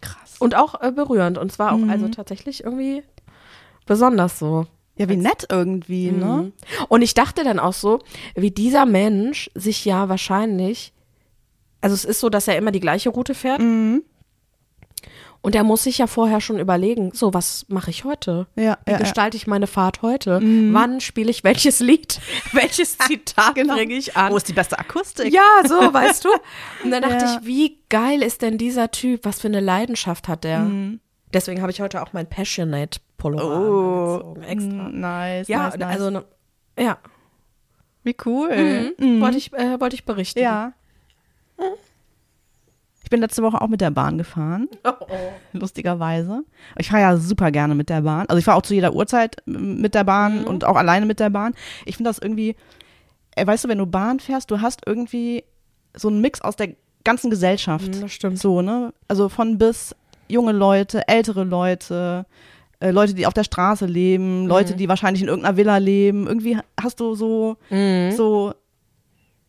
[0.00, 0.36] Krass.
[0.40, 1.38] Und auch äh, berührend.
[1.38, 1.90] Und zwar auch Mhm.
[1.90, 3.04] also tatsächlich irgendwie
[3.86, 4.66] besonders so.
[4.96, 6.18] Ja, wie nett irgendwie, Mhm.
[6.18, 6.52] ne?
[6.88, 8.00] Und ich dachte dann auch so,
[8.34, 10.92] wie dieser Mensch sich ja wahrscheinlich,
[11.80, 13.60] also es ist so, dass er immer die gleiche Route fährt.
[13.60, 14.02] Mhm.
[15.44, 18.46] Und er muss sich ja vorher schon überlegen, so, was mache ich heute?
[18.54, 20.40] Ja, Wie ja, gestalte ich meine Fahrt heute?
[20.40, 22.20] Wann spiele ich welches Lied?
[22.52, 23.74] Welches Zitat Genau.
[23.74, 24.32] bringe ich an?
[24.32, 25.32] Wo ist die beste Akustik?
[25.32, 26.28] Ja, so, weißt du?
[26.84, 29.24] Und dann dachte ich, wie geil ist denn dieser Typ?
[29.24, 30.64] Was für eine Leidenschaft hat der?
[31.34, 34.88] Deswegen habe ich heute auch mein Passionate Pullover Oh, angezogen, extra.
[34.88, 35.88] mm, nice, Ja, nice, nice.
[35.92, 36.24] also ne,
[36.78, 36.98] ja,
[38.04, 38.92] wie cool.
[39.20, 40.40] wollte ich äh, wollte ich berichten.
[40.40, 40.72] Ja.
[43.12, 45.06] Ich bin letzte Woche auch mit der Bahn gefahren, Oh, oh.
[45.52, 46.44] lustigerweise.
[46.78, 48.24] Ich fahre ja super gerne mit der Bahn.
[48.26, 51.28] Also ich fahre auch zu jeder Uhrzeit mit der Bahn und auch alleine mit der
[51.28, 51.52] Bahn.
[51.84, 52.56] Ich finde das irgendwie,
[53.36, 55.44] weißt du, wenn du Bahn fährst, du hast irgendwie
[55.94, 56.70] so einen Mix aus der
[57.04, 57.94] ganzen Gesellschaft.
[57.96, 58.38] Mhm, das stimmt.
[58.38, 58.94] So, ne?
[59.08, 59.94] Also von bis
[60.28, 62.24] junge Leute, ältere Leute,
[62.80, 64.48] äh, Leute, die auf der Straße leben, Mhm.
[64.48, 66.26] Leute, die wahrscheinlich in irgendeiner Villa leben.
[66.26, 68.12] Irgendwie hast du so, Mhm.
[68.12, 68.54] so,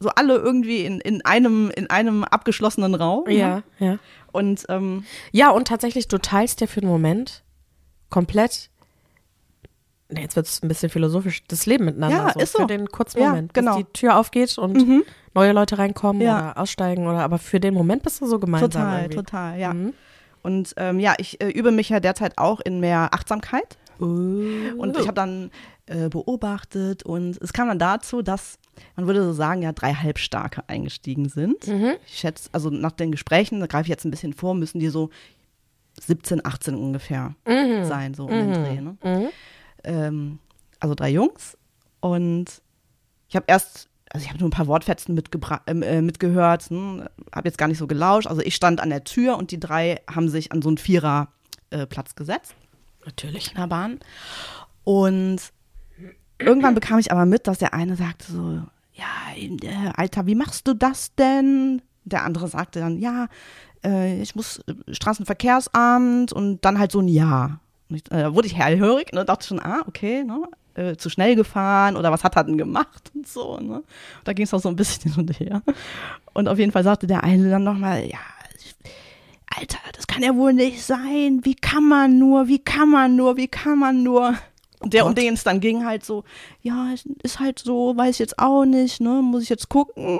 [0.03, 3.23] so alle irgendwie in, in einem, in einem abgeschlossenen Raum.
[3.25, 3.33] ne?
[3.33, 3.97] Ja, ja.
[4.31, 7.43] Und ähm, Ja, und tatsächlich, du teilst dir für einen Moment
[8.09, 8.69] komplett,
[10.15, 12.17] jetzt wird es ein bisschen philosophisch, das Leben miteinander.
[12.27, 12.59] Ja, so, ist so.
[12.59, 13.77] Für den kurzen Ja, Moment, genau.
[13.77, 16.51] bis die Tür aufgeht und neue Leute reinkommen Ja.
[16.51, 18.69] oder aussteigen oder, aber für den Moment bist du so gemeinsam.
[18.71, 19.15] total, irgendwie.
[19.17, 19.73] total, ja.
[19.73, 19.93] Mhm.
[20.43, 23.77] Und ähm, ja, ich äh, übe mich ja derzeit auch in mehr Achtsamkeit.
[23.99, 24.03] Oh.
[24.05, 25.51] Und ich habe dann
[25.85, 28.57] äh, beobachtet und es kam dann dazu, dass
[28.95, 31.67] man würde so sagen, ja, drei Halbstarke eingestiegen sind.
[31.67, 31.93] Mhm.
[32.07, 34.89] Ich schätze, also nach den Gesprächen, da greife ich jetzt ein bisschen vor, müssen die
[34.89, 35.09] so
[36.01, 38.81] 17, 18 ungefähr sein, so um den Dreh.
[38.81, 38.97] Ne?
[39.03, 39.29] Mhm.
[39.83, 40.39] Ähm,
[40.79, 41.57] also drei Jungs.
[41.99, 42.61] Und
[43.29, 45.19] ich habe erst also ich habe nur ein paar Wortfetzen
[45.65, 48.27] ähm, äh, mitgehört, hm, habe jetzt gar nicht so gelauscht.
[48.27, 51.31] Also ich stand an der Tür und die drei haben sich an so einen Viererplatz
[51.71, 52.55] äh, Platz gesetzt
[53.05, 53.49] Natürlich.
[53.49, 53.99] in der Bahn.
[54.83, 55.41] Und
[56.45, 58.61] irgendwann bekam ich aber mit, dass der eine sagte so,
[58.93, 61.81] ja, äh, Alter, wie machst du das denn?
[62.05, 63.27] Der andere sagte dann, ja,
[63.83, 67.59] äh, ich muss äh, Straßenverkehrsamt und dann halt so ein Ja.
[67.89, 71.35] Und ich, äh, wurde ich hellhörig, ne, dachte schon, ah, okay, ne, äh, zu schnell
[71.35, 73.77] gefahren oder was hat er denn gemacht und so, ne.
[73.77, 73.85] Und
[74.23, 75.61] da ging es auch so ein bisschen hin und her.
[76.33, 78.19] Und auf jeden Fall sagte der eine dann nochmal, ja,
[79.55, 81.41] Alter, das kann ja wohl nicht sein.
[81.43, 84.35] Wie kann man nur, wie kann man nur, wie kann man nur?
[84.83, 86.25] Und der, um den es dann ging, halt so,
[86.61, 86.89] ja,
[87.23, 90.19] ist halt so, weiß ich jetzt auch nicht, ne, muss ich jetzt gucken.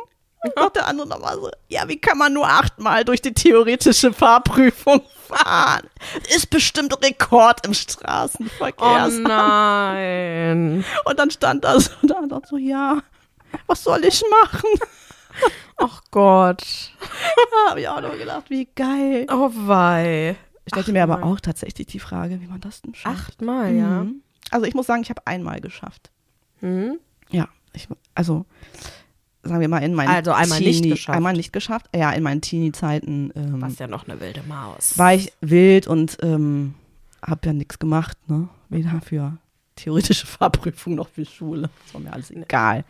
[0.56, 5.02] Und der andere nochmal so, ja, wie kann man nur achtmal durch die theoretische Fahrprüfung
[5.28, 5.88] fahren?
[6.34, 9.10] Ist bestimmt Rekord im Straßenverkehr.
[9.10, 10.84] Oh nein.
[11.06, 13.02] Und dann stand da so da und dachte so, ja,
[13.68, 14.70] was soll ich machen?
[15.78, 16.64] Ach Gott.
[17.66, 19.26] Da habe ich auch noch gedacht, wie geil.
[19.32, 20.36] Oh wei.
[20.66, 23.34] Ich stellte mir aber auch tatsächlich die Frage, wie man das denn schafft.
[23.34, 24.06] Achtmal, ja.
[24.54, 26.12] Also ich muss sagen, ich habe einmal geschafft.
[26.62, 26.98] Mhm.
[27.30, 28.46] Ja, ich, also
[29.44, 31.16] sagen wir mal in meinen Also einmal nicht geschafft.
[31.18, 31.88] Einmal nicht geschafft.
[31.96, 34.98] Ja, in meinen Teenie-Zeiten ähm, Was ja noch eine wilde Maus.
[34.98, 36.76] war ich wild und ähm,
[37.22, 38.48] habe ja nichts gemacht, ne?
[38.70, 39.38] Weder für
[39.76, 41.70] theoretische Fahrprüfung noch für Schule.
[41.86, 42.86] Das war mir alles egal.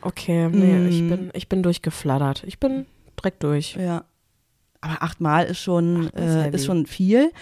[0.00, 1.08] Okay, nee, ich Mhm.
[1.08, 2.44] bin, ich bin durchgeflattert.
[2.44, 2.86] Ich bin
[3.18, 3.74] direkt durch.
[3.76, 4.04] Ja.
[4.80, 7.32] Aber achtmal ist schon, Achtmal ist äh, ist schon viel.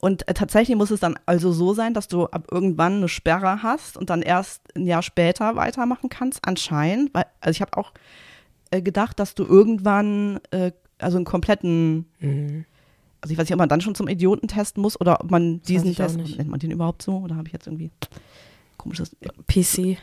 [0.00, 3.62] Und äh, tatsächlich muss es dann also so sein, dass du ab irgendwann eine Sperre
[3.62, 7.14] hast und dann erst ein Jahr später weitermachen kannst, anscheinend.
[7.14, 7.92] Weil, also ich habe auch
[8.70, 12.64] äh, gedacht, dass du irgendwann äh, also einen kompletten, Mhm.
[13.20, 15.62] also ich weiß nicht, ob man dann schon zum Idiotentest muss oder ob man weiß
[15.62, 16.38] diesen Test, nicht.
[16.38, 17.16] nennt man den überhaupt so?
[17.18, 17.90] Oder habe ich jetzt irgendwie
[18.76, 19.96] komisches PC.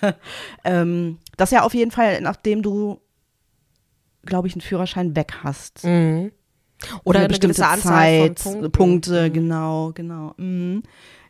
[0.64, 3.00] ähm, das ja auf jeden Fall, nachdem du,
[4.24, 5.84] glaube ich, einen Führerschein weg hast.
[5.84, 6.32] mhm.
[7.04, 7.92] Oder eine gewisse Anzahl
[8.34, 8.70] Zeit, Punkten.
[8.72, 9.32] Punkte, Mhm.
[9.32, 10.34] genau, genau.
[10.36, 10.82] Mhm.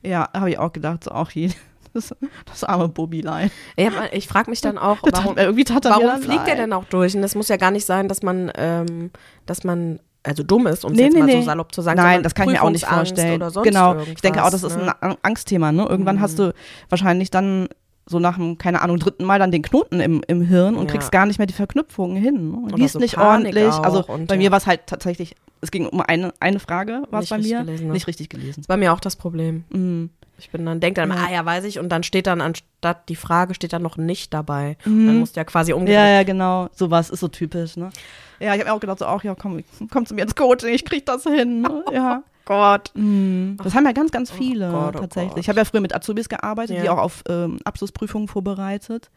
[0.02, 1.50] Ja, habe ich auch gedacht, so auch hier,
[1.94, 2.14] das,
[2.46, 3.50] das arme Bobilein.
[3.76, 6.46] Ja, ich frage mich dann auch, tat warum, mir- irgendwie tat er warum fliegt er
[6.54, 6.58] leid.
[6.58, 7.14] denn auch durch?
[7.16, 9.10] Und das muss ja gar nicht sein, dass man, ähm,
[9.46, 11.96] dass man also dumm ist, um es Nee, jetzt nee, mal so salopp zu sagen.
[11.98, 13.36] Nein, das kann ich mir auch nicht vorstellen.
[13.36, 14.94] Oder sonst genau, ich denke auch, das ist ne?
[15.00, 15.72] ein Ang- Angstthema.
[15.72, 15.86] Ne?
[15.88, 16.52] Irgendwann hast du
[16.90, 17.68] wahrscheinlich dann
[18.08, 20.92] so nach dem, keine Ahnung, dritten Mal dann den Knoten im, im Hirn und Ja.
[20.92, 22.50] kriegst gar nicht mehr die Verknüpfungen hin.
[22.52, 22.76] Ne?
[22.76, 23.72] Liest so nicht Panik ordentlich.
[23.74, 27.28] also bei mir war es halt tatsächlich, es ging um eine, eine Frage, war es
[27.28, 27.60] bei mir.
[27.64, 27.92] gelesen, ne?
[27.92, 28.52] Nicht richtig gelesen.
[28.56, 29.64] Das ist bei mir auch das Problem.
[29.70, 30.10] Mhm.
[30.40, 31.24] Ich bin dann, denke dann, Ja.
[31.28, 34.32] ah ja, weiß ich, und dann steht dann anstatt die Frage, steht dann noch nicht
[34.32, 34.76] dabei.
[34.84, 35.94] Dann musst du ja quasi umgehen.
[35.96, 36.00] Mhm.
[36.00, 36.68] Ja, ja, genau.
[36.74, 37.90] Sowas ist so typisch, ne?
[38.38, 40.72] Ja, ich habe mir auch gedacht, so, auch, ja, komm, komm zu mir ins Coaching,
[40.72, 41.62] ich krieg das hin.
[41.62, 41.82] Ne?
[41.92, 42.22] Ja.
[42.48, 42.90] Gott.
[42.94, 43.58] Mhm.
[43.62, 45.32] Das haben ja ganz, ganz viele Gott, oh tatsächlich.
[45.34, 45.40] Gott.
[45.40, 46.92] Ich habe ja früher mit Azubis gearbeitet, die Ja.
[46.94, 49.10] auch auf ähm, Abschlussprüfungen vorbereitet.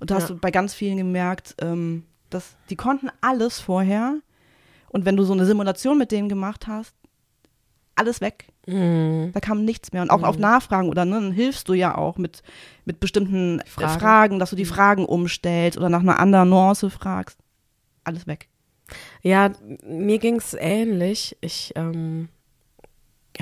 [0.00, 0.34] Und da hast Ja.
[0.34, 4.14] du bei ganz vielen gemerkt, ähm, dass die konnten alles vorher.
[4.88, 6.94] Und wenn du so eine Simulation mit denen gemacht hast,
[7.96, 8.46] alles weg.
[8.66, 9.30] Mhm.
[9.34, 10.00] Da kam nichts mehr.
[10.00, 12.42] Und auch auf Nachfragen oder ne, dann hilfst du ja auch mit,
[12.86, 14.00] mit bestimmten Fragen.
[14.00, 14.38] Fragen.
[14.38, 17.38] Dass du die Fragen umstellst oder nach einer anderen Nuance fragst.
[18.04, 18.48] Alles weg.
[19.22, 19.50] Ja,
[19.86, 21.36] mir ging's ähnlich.
[21.42, 22.30] Ich ähm,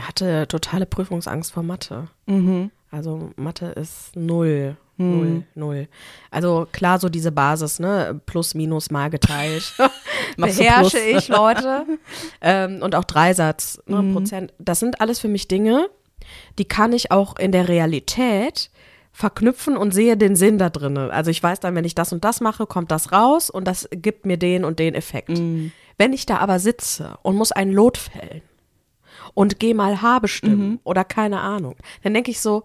[0.03, 2.09] hatte totale Prüfungsangst vor Mathe.
[2.27, 2.71] Mhm.
[2.91, 4.77] Also Mathe ist null.
[4.97, 5.19] Hm.
[5.19, 5.89] Null, null.
[6.31, 8.21] Also klar, so diese Basis, ne?
[8.27, 9.75] Plus, minus, mal geteilt.
[10.37, 11.85] Beherrsche ich, Leute.
[12.41, 14.13] ähm, und auch Dreisatz, ne, Mhm.
[14.15, 14.53] Prozent.
[14.59, 15.89] Das sind alles für mich Dinge,
[16.59, 18.71] die kann ich auch in der Realität
[19.13, 20.97] verknüpfen und sehe den Sinn da drin.
[20.97, 23.89] Also ich weiß dann, wenn ich das und das mache, kommt das raus und das
[23.91, 25.31] gibt mir den und den Effekt.
[25.31, 25.73] Mhm.
[25.97, 28.43] Wenn ich da aber sitze und muss ein Lot fällen
[29.35, 30.81] und geh mal H bestimmen Mhm.
[30.85, 32.65] oder keine Ahnung, dann denke ich so,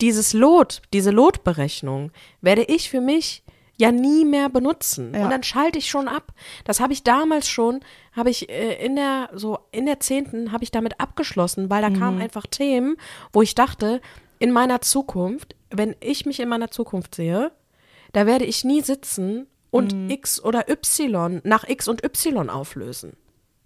[0.00, 2.10] dieses Lot, diese Lotberechnung
[2.40, 3.42] werde ich für mich
[3.76, 5.14] ja nie mehr benutzen.
[5.14, 5.24] Ja.
[5.24, 6.32] Und dann schalte ich schon ab.
[6.64, 7.80] Das habe ich damals schon,
[8.12, 11.90] habe ich äh, in der, so in der zehnten habe ich damit abgeschlossen, weil da
[11.90, 11.98] Mhm.
[11.98, 12.96] kamen einfach Themen,
[13.32, 14.00] wo ich dachte,
[14.38, 17.50] in meiner Zukunft, wenn ich mich in meiner Zukunft sehe,
[18.12, 20.10] da werde ich nie sitzen und Mhm.
[20.10, 23.16] X oder Y nach X und Y auflösen.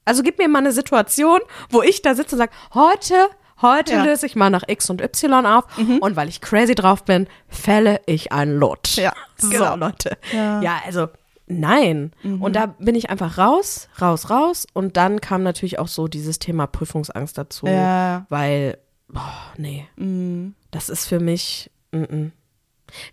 [0.09, 1.39] Also gib mir mal eine Situation,
[1.71, 3.15] wo ich da sitze und sage, heute,
[3.63, 3.99] heute Ja.
[4.01, 4.07] Mhm.
[4.07, 5.65] löse ich mal nach X und Y auf
[6.01, 8.97] und weil ich crazy drauf bin, fälle ich ein Lot.
[8.97, 9.77] Ja, so genau.
[9.77, 10.17] Leute.
[10.33, 10.57] Ja.
[10.57, 10.63] Mhm.
[10.63, 11.09] Ja, also
[11.47, 12.13] nein.
[12.41, 16.39] Und da bin ich einfach raus, raus, raus und dann kam natürlich auch so dieses
[16.39, 18.27] Thema Prüfungsangst dazu, Ja.
[18.29, 20.55] weil, boah, nee, Mhm.
[20.71, 22.31] das ist für mich, mm -mm.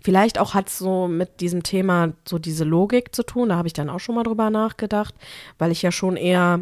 [0.02, 3.74] Vielleicht auch hat so mit diesem Thema so diese Logik zu tun, da habe ich
[3.74, 5.14] dann auch schon mal drüber nachgedacht,
[5.58, 6.62] weil ich ja schon eher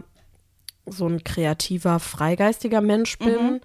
[0.85, 3.61] so ein kreativer, freigeistiger Mensch bin.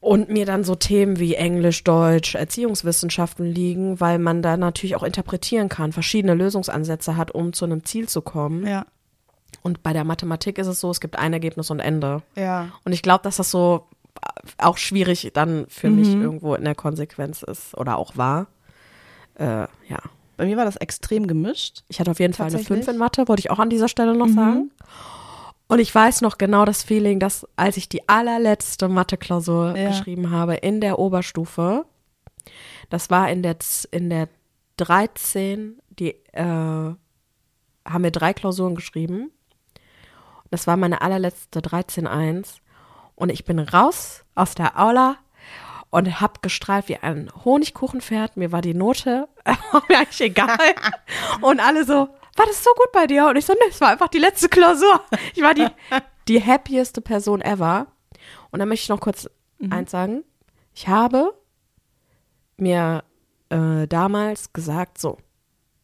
[0.00, 5.04] Und mir dann so Themen wie Englisch, Deutsch, Erziehungswissenschaften liegen, weil man da natürlich auch
[5.04, 8.66] interpretieren kann, verschiedene Lösungsansätze hat, um zu einem Ziel zu kommen.
[8.66, 8.84] Ja.
[9.62, 12.22] Und bei der Mathematik ist es so, es gibt ein Ergebnis und Ende.
[12.34, 12.70] Ja.
[12.84, 13.86] Und ich glaube, dass das so
[14.58, 18.48] auch schwierig dann für mich irgendwo in der Konsequenz ist oder auch war.
[19.34, 19.98] Äh, ja.
[20.36, 21.82] Bei mir war das extrem gemischt.
[21.88, 22.84] Ich hatte auf jeden Fall eine Tatsächlich?
[22.84, 24.70] 5 in Mathe, wollte ich auch an dieser Stelle noch sagen.
[25.68, 29.88] Und ich weiß noch genau das Feeling, dass als ich die allerletzte Mathe-Klausur Ja.
[29.88, 31.86] geschrieben habe in der Oberstufe,
[32.90, 33.56] das war in der,
[33.90, 34.28] in der
[34.76, 36.98] 13, die äh, haben
[38.04, 39.30] wir drei Klausuren geschrieben.
[40.50, 42.56] Das war meine allerletzte 13.1.
[43.14, 45.16] Und ich bin raus aus der Aula
[45.92, 48.38] und hab gestrahlt wie ein Honigkuchenpferd.
[48.38, 49.28] Mir war die Note
[49.88, 50.58] mir eigentlich egal.
[51.42, 53.26] Und alle so, war das so gut bei dir?
[53.28, 55.02] Und ich so, ne, es war einfach die letzte Klausur.
[55.34, 55.66] Ich war die,
[56.28, 57.88] die happieste Person ever.
[58.50, 59.28] Und dann möchte ich noch kurz
[59.70, 60.24] eins sagen.
[60.74, 61.34] Ich habe
[62.56, 63.04] mir
[63.50, 65.18] äh, damals gesagt, so,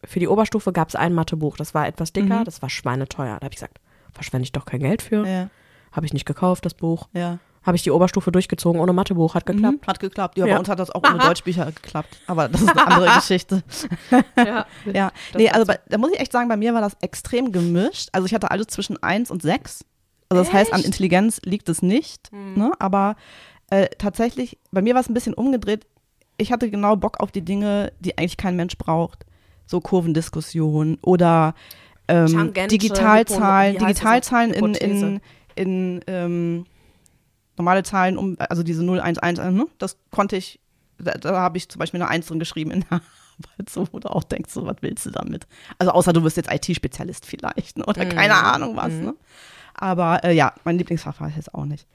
[0.04, 1.58] für die Oberstufe gab es ein Mathebuch.
[1.58, 3.36] Das war etwas dicker, das war schweineteuer.
[3.40, 3.78] Da habe ich gesagt,
[4.14, 5.26] verschwende ich doch kein Geld für.
[5.26, 5.50] Ja.
[5.92, 7.08] Habe ich nicht gekauft, das Buch.
[7.12, 7.40] Ja.
[7.68, 9.86] Habe ich die Oberstufe durchgezogen ohne Mathebuch, hat geklappt.
[9.86, 10.38] Hat geklappt.
[10.38, 10.54] Ja, Ja.
[10.54, 12.18] bei uns hat das auch ohne Deutschbücher geklappt.
[12.26, 13.62] Aber das ist eine andere Geschichte.
[14.36, 14.64] Ja.
[14.94, 18.08] Ja, nee, also bei, da muss ich echt sagen, bei mir war das extrem gemischt.
[18.12, 19.84] Also ich hatte alles zwischen 1 und 6.
[20.30, 22.32] Also das heißt, an Intelligenz liegt es nicht.
[22.32, 22.72] Ne?
[22.78, 23.16] Aber
[23.68, 25.86] äh, tatsächlich, bei mir war es ein bisschen umgedreht.
[26.38, 29.26] Ich hatte genau Bock auf die Dinge, die eigentlich kein Mensch braucht.
[29.66, 31.54] So Kurvendiskussion oder
[32.08, 33.76] ähm, Digitalzahlen?
[33.76, 35.20] Digitalzahlen in, in,
[35.54, 36.64] in ähm,
[37.58, 39.66] normale Zahlen, um, also diese 011, ne?
[39.78, 40.60] das konnte ich,
[40.98, 42.92] da, da habe ich zum Beispiel eine 1 drin geschrieben in der
[43.52, 45.46] Arbeit, so, wo du auch denkst, so, was willst du damit?
[45.78, 47.84] Also außer du wirst jetzt IT-Spezialist vielleicht, ne?
[47.84, 48.92] oder keine Ahnung was.
[48.92, 49.14] Ne?
[49.74, 51.86] Aber äh, ja, mein Lieblingsfach war es jetzt auch nicht.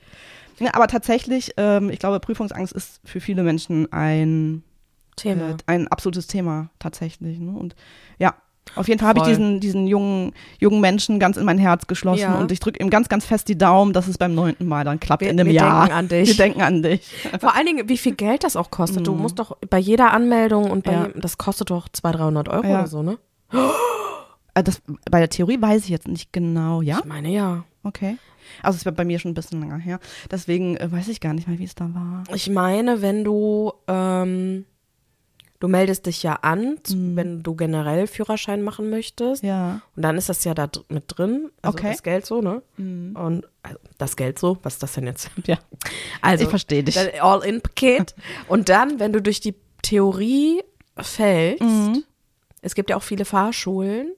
[0.60, 4.63] Ja, aber tatsächlich, ähm, ich glaube, Prüfungsangst ist für viele Menschen ein,
[5.15, 5.52] Thema.
[5.52, 7.39] äh, ein absolutes Thema tatsächlich.
[7.39, 7.52] Ne?
[7.52, 7.76] Und
[8.19, 8.36] ja,
[8.76, 12.21] auf jeden Fall habe ich diesen, diesen jungen, jungen Menschen ganz in mein Herz geschlossen
[12.21, 12.36] Ja.
[12.39, 14.99] und ich drücke ihm ganz, ganz fest die Daumen, dass es beim neunten Mal dann
[14.99, 15.82] klappt Wir- in einem wir Jahr.
[15.82, 16.28] denken an dich.
[16.30, 17.02] Wir denken an dich.
[17.39, 19.06] Vor allen Dingen, wie viel Geld das auch kostet.
[19.06, 21.06] Du musst doch bei jeder Anmeldung und bei Ja.
[21.08, 22.80] jedem, das kostet doch 200, 300 Euro Ja.
[22.80, 23.17] oder so, ne?
[24.56, 26.99] Äh, Das, bei der Theorie weiß ich jetzt nicht genau, ja?
[26.99, 27.63] Ich meine, ja.
[27.84, 28.17] Okay.
[28.62, 29.99] Also es war bei mir schon ein bisschen länger her.
[30.32, 32.23] Deswegen äh, weiß ich gar nicht mehr, wie es da war.
[32.34, 34.65] Ich meine, wenn du, ähm,
[35.63, 39.43] du meldest dich ja an, z- wenn du generell Führerschein machen möchtest.
[39.43, 39.47] Mhm.
[39.49, 39.82] Ja.
[39.95, 41.49] Und dann ist das ja da mit drin.
[41.62, 41.88] Also Okay.
[41.88, 41.91] Mhm.
[41.93, 42.62] das Geld so, ne?
[42.78, 45.32] Und also, das Geld so, was ist das denn jetzt?
[45.45, 45.58] Ja.
[46.21, 46.97] Also, Ich verstehe dich.
[47.23, 48.13] All-in-Paket.
[48.49, 50.62] Und dann, wenn du durch die Theorie
[50.97, 52.04] fällst, Mhm.
[52.62, 54.12] es gibt ja auch viele Fahrschulen,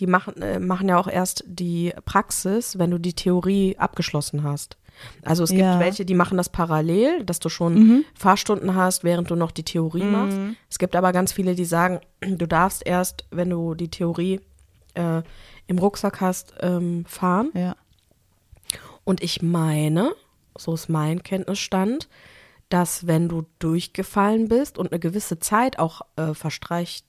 [0.00, 4.76] die machen, äh, machen ja auch erst die Praxis, wenn du die Theorie abgeschlossen hast.
[5.22, 5.76] Also es gibt Ja.
[5.76, 5.80] Mhm.
[5.80, 10.04] welche, die machen das parallel, dass du schon Fahrstunden hast, während du noch die Theorie
[10.04, 10.38] machst.
[10.70, 14.40] Es gibt aber ganz viele, die sagen, du darfst erst, wenn du die Theorie
[14.94, 15.22] äh,
[15.66, 17.50] im Rucksack hast, ähm, fahren.
[17.54, 17.76] Ja.
[19.04, 20.12] Und ich meine,
[20.56, 22.08] so ist mein Kenntnisstand,
[22.68, 27.06] dass wenn du durchgefallen bist und eine gewisse Zeit auch äh, verstreicht,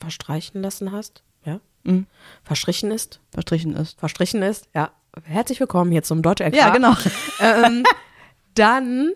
[0.00, 2.06] verstreichen lassen hast, ja, Mhm.
[2.42, 3.98] verstrichen ist, Verstrichen ist.
[3.98, 4.90] verstrichen ist, ja.
[5.24, 6.94] Herzlich willkommen hier zum Deutsche Ja, genau.
[7.40, 7.84] ähm,
[8.54, 9.12] dann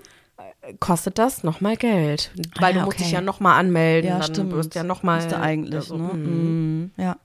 [0.63, 2.31] äh, kostet das nochmal Geld.
[2.59, 3.15] Weil Ah, ja, du musst dich okay.
[3.17, 4.53] ja nochmal anmelden, Ja, dann stimmt.
[4.53, 5.17] wirst du ja nochmal.
[5.17, 6.15] Müsste eigentlich, also, ne?
[6.15, 6.81] mm.
[6.81, 6.91] Mhm.
[6.97, 7.17] Ja.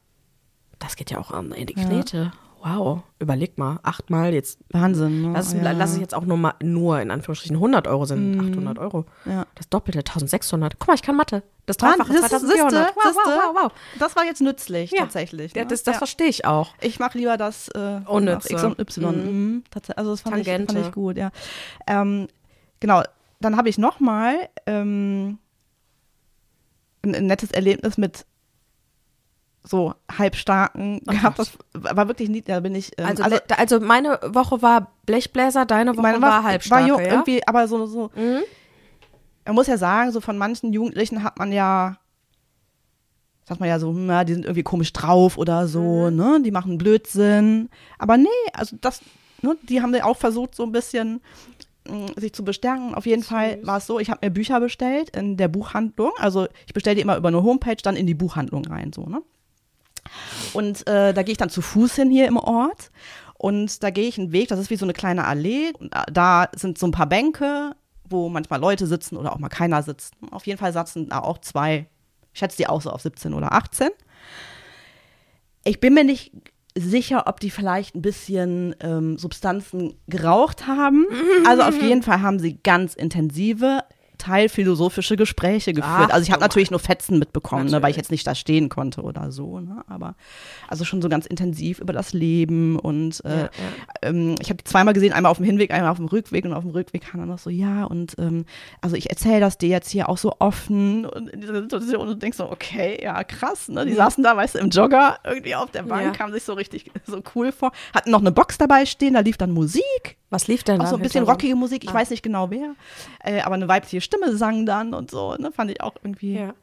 [0.80, 2.32] Das geht ja auch an in die Knete.
[2.70, 4.60] Wow, überleg mal, achtmal jetzt.
[4.72, 5.32] Wahnsinn, ne?
[5.34, 5.72] Lass, es- ja.
[5.72, 9.06] lass es jetzt auch nur mal, nur in Anführungsstrichen 100 Euro sind, 800 Euro.
[9.26, 9.46] Ja.
[9.56, 10.78] Das Doppelte, 1600.
[10.80, 11.44] Guck mal, ich kann Mathe.
[11.66, 12.96] Das Dreifache, siehste, 2400.
[12.96, 13.72] Wow, wow, wow, wow.
[14.00, 15.02] Das war jetzt nützlich, Ja.
[15.02, 15.54] tatsächlich.
[15.56, 15.68] Ja, ne?
[15.68, 15.98] das das Ja.
[16.00, 16.74] verstehe ich auch.
[16.82, 19.16] Ich mache lieber das äh, nach X und Y.
[19.16, 19.32] Mhm.
[19.54, 19.64] Mhm.
[19.96, 20.74] Also das fand ich, Tangente.
[20.74, 21.32] fand ich gut, ja.
[21.88, 22.28] Ähm,
[22.80, 23.04] genau,
[23.40, 25.38] dann habe ich nochmal ähm,
[27.04, 28.26] ein, ein nettes Erlebnis mit
[29.68, 31.40] so halbstarken gehabt.
[31.40, 32.92] Das war wirklich nie, da bin ich.
[32.98, 37.02] Ähm, Also, le- also meine Woche war Blechbläser, deine Woche meine war, war, halbstarke, war
[37.02, 37.12] ja?
[37.12, 38.40] irgendwie, aber so, so Mhm.
[39.46, 41.98] man muss ja sagen, so von manchen Jugendlichen hat man ja,
[43.46, 46.16] sagt man ja so, hm, ja, die sind irgendwie komisch drauf oder so, Mhm.
[46.16, 47.70] ne, die machen Blödsinn.
[47.98, 49.02] Aber nee, also das,
[49.42, 51.22] ne, die haben ja auch versucht, so ein bisschen
[51.90, 52.94] mh, sich zu bestärken.
[52.94, 56.12] Auf jeden Fall war es so, ich habe mir Bücher bestellt in der Buchhandlung.
[56.18, 59.22] Also ich bestelle die immer über eine Homepage dann in die Buchhandlung rein, so, ne?
[60.54, 62.92] Und äh, da gehe ich dann zu Fuß hin hier im Ort.
[63.40, 65.72] Und da gehe ich einen Weg, das ist wie so eine kleine Allee.
[65.80, 67.76] Und da- da sind so ein paar Bänke,
[68.10, 70.14] wo manchmal Leute sitzen oder auch mal keiner sitzt.
[70.32, 71.88] Auf jeden Fall saßen da auch zwei,
[72.34, 73.90] ich schätze die auch so auf 17 oder 18.
[75.64, 76.32] Ich bin mir nicht
[76.78, 81.06] sicher, ob die vielleicht ein bisschen ähm, Substanzen geraucht haben.
[81.46, 83.84] Also auf jeden Fall haben sie ganz intensive,
[84.18, 86.10] teilphilosophische Gespräche geführt.
[86.10, 88.70] Ach, also ich habe natürlich nur Fetzen mitbekommen, ne, weil ich jetzt nicht da stehen
[88.70, 89.60] konnte oder so.
[89.60, 89.84] Ne?
[89.88, 90.16] Aber
[90.68, 93.50] also schon so ganz intensiv über das Leben und äh, Ja, ja.
[94.02, 96.54] ähm, ich habe die zweimal gesehen, einmal auf dem Hinweg, einmal auf dem Rückweg und
[96.54, 98.46] auf dem Rückweg kam dann noch so, ja und ähm,
[98.82, 102.08] also ich erzähle das dir jetzt hier auch so offen und in dieser Situation und
[102.08, 103.86] du denkst so, okay, ja krass, ne?
[103.86, 106.12] Die saßen da, weißt du, im Jogger irgendwie auf der Bank, Ja.
[106.12, 109.38] kamen sich so richtig so cool vor, hatten noch eine Box dabei stehen, da lief
[109.38, 110.90] dann Musik, Was lief denn auch da?
[110.90, 111.94] so ein bisschen rockige Musik, ich Ah.
[111.94, 112.76] weiß nicht genau wer,
[113.24, 115.52] äh, aber eine weibliche Stimme sang dann und so, ne?
[115.52, 116.54] Fand ich auch irgendwie Ja.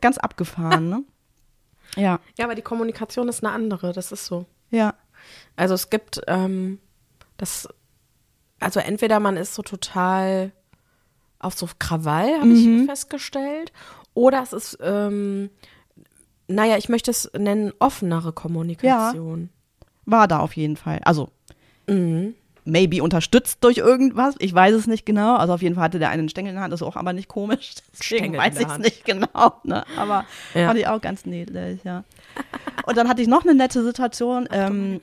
[0.00, 1.02] ganz abgefahren, ne?
[1.96, 4.44] Ja, ja, aber die Kommunikation ist eine andere, das ist so.
[4.70, 4.94] ja.
[5.56, 6.78] Also es gibt ähm,
[7.38, 7.66] das,
[8.60, 10.52] also entweder man ist so total
[11.38, 12.80] auf so Krawall, habe Mhm.
[12.80, 13.72] ich festgestellt,
[14.14, 15.50] oder es ist, ähm,
[16.48, 19.48] naja, ich möchte es nennen, offenere Kommunikation.
[20.04, 21.00] War da auf jeden Fall.
[21.04, 21.30] Also
[21.88, 22.34] Mhm.
[22.66, 24.34] Maybe unterstützt durch irgendwas.
[24.38, 25.36] Ich weiß es nicht genau.
[25.36, 27.12] Also auf jeden Fall hatte der einen Stängel in der Hand, das ist auch aber
[27.12, 27.74] nicht komisch.
[27.92, 29.54] Deswegen Stängel weiß ich es nicht genau.
[29.64, 29.84] Ne?
[29.96, 30.24] Aber
[30.54, 30.66] Ja.
[30.66, 32.04] fand ich auch ganz niedlich, ja.
[32.86, 34.48] Und dann hatte ich noch eine nette Situation.
[34.52, 35.00] Ähm,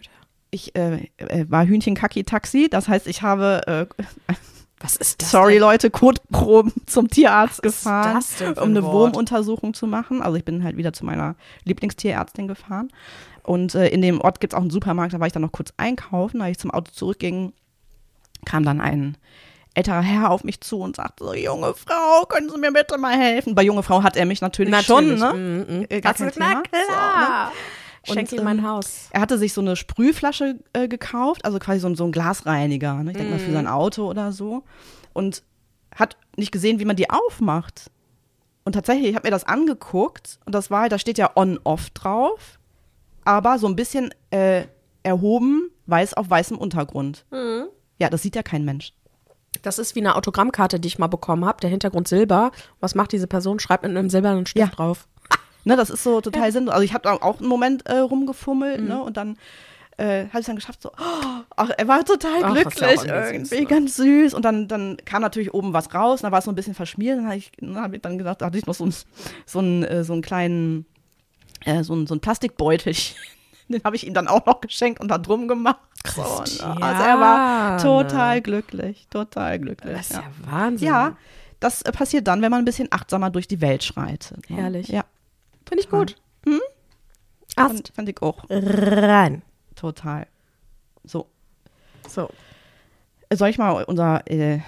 [0.52, 2.69] ich äh, äh, war Hühnchen-Kacki-Taxi.
[2.69, 4.34] Das heißt, ich habe, äh,
[4.80, 5.32] Was ist das?
[5.32, 5.62] sorry denn?
[5.62, 8.23] Leute, Kotproben zum Tierarzt Was gefahren,
[8.58, 8.93] um ein eine Wort?
[9.13, 10.21] Wurmuntersuchung zu machen.
[10.21, 12.89] Also ich bin halt wieder zu meiner Lieblingstierärztin gefahren.
[13.44, 15.52] Und äh, in dem Ort gibt es auch einen Supermarkt, da war ich dann noch
[15.52, 16.40] kurz einkaufen.
[16.40, 17.54] Da ich zum Auto zurückging,
[18.46, 19.18] kam dann ein
[19.76, 23.18] älterer Herr auf mich zu und sagte so, junge Frau, können Sie mir bitte mal
[23.18, 23.56] helfen?
[23.56, 25.34] Bei junge Frau hat er mich natürlich, schon, ne?
[25.34, 25.86] Mm, mm.
[25.90, 26.50] Äh, gar kein Thema.
[26.54, 27.52] Na klar.
[28.08, 29.08] Und, Schenk ihm mein ähm, Haus.
[29.12, 32.96] Er hatte sich so eine Sprühflasche äh, gekauft, also quasi so, ein- so ein Glasreiniger,
[33.02, 33.12] ne?
[33.12, 34.64] ich denke mal für sein Auto oder so.
[35.14, 35.42] Und
[35.96, 37.90] hat nicht gesehen, wie man die aufmacht.
[38.66, 41.90] Und tatsächlich, ich habe mir das angeguckt und das war halt, da steht ja on-off
[41.92, 42.60] drauf,
[43.26, 44.64] aber so ein bisschen äh,
[45.04, 47.26] erhoben, weiß auf weißem Untergrund.
[48.00, 48.94] Ja, das sieht ja kein Mensch.
[49.62, 51.60] Das ist wie eine Autogrammkarte, die ich mal bekommen habe.
[51.62, 52.52] Der Hintergrund Silber.
[52.80, 53.60] Was macht diese Person?
[53.60, 54.76] Schreibt mit einem silbernen Stift Ja.
[54.76, 55.08] drauf.
[55.66, 56.74] Ne, das ist so total sinnlos.
[56.74, 58.88] Also ich habe da auch einen Moment äh, rumgefummelt, Mhm.
[58.90, 59.38] ne, und dann
[59.96, 63.06] äh, habe ich dann geschafft, so, oh, ach, er war total Ach, ja glücklich auch
[63.06, 63.66] irgendwie süß, ne?
[63.68, 64.34] ganz süß.
[64.34, 66.74] Und dann, dann kam natürlich oben was raus, und dann war es so ein bisschen
[66.74, 67.18] verschmiert.
[67.18, 68.94] Dann habe ich, dann hab ich dann gesagt, da hatte ich noch so, ein,
[69.46, 70.86] so, einen, äh, so einen kleinen,
[71.65, 72.93] äh, so, einen, so einen Plastikbeutel.
[73.69, 75.80] Den habe ich ihm dann auch noch geschenkt und da drum gemacht.
[76.06, 76.82] So, ne?
[76.82, 79.95] Also er war total glücklich, total glücklich.
[79.95, 80.21] Das ist ja.
[80.21, 80.88] ja Wahnsinn.
[80.88, 81.17] ja,
[81.62, 84.49] das äh, passiert dann, wenn man ein bisschen achtsamer durch die Welt schreitet.
[84.49, 84.58] ne?
[84.58, 84.89] Herrlich.
[84.89, 85.06] Ja,
[85.65, 86.17] Finde ich gut.
[86.43, 86.62] fand,
[87.56, 88.43] Ast fand ich auch.
[88.49, 89.43] rein.
[89.76, 90.28] Total.
[91.06, 91.28] So.
[92.08, 92.30] So.
[93.32, 94.60] Soll ich mal unser äh,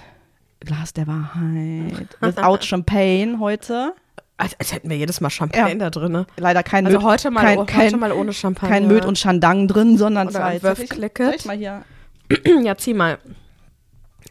[0.60, 3.94] Glas der Wahrheit without Champagne heute?
[4.38, 5.74] Als, als hätten wir jedes Mal Champagner Ja.
[5.76, 6.12] da drin.
[6.12, 6.26] Ne?
[6.36, 8.68] Leider kein Also Möd, heute mal, kein, kein, heute mal ohne Champagner.
[8.68, 10.58] kein Möd und Chandang drin, sondern Oder zwei.
[10.58, 11.82] Soll ich- soll ich mal hier.
[12.62, 13.18] ja, zieh mal.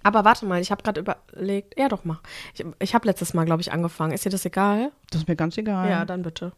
[0.04, 1.80] Aber warte mal, ich habe gerade überlegt.
[1.80, 2.20] Ja, doch mal.
[2.54, 4.12] Ich, ich habe letztes Mal, glaube ich, angefangen.
[4.14, 4.92] Ist dir das egal?
[5.10, 5.90] Das ist mir ganz egal.
[5.90, 6.52] Ja, dann bitte.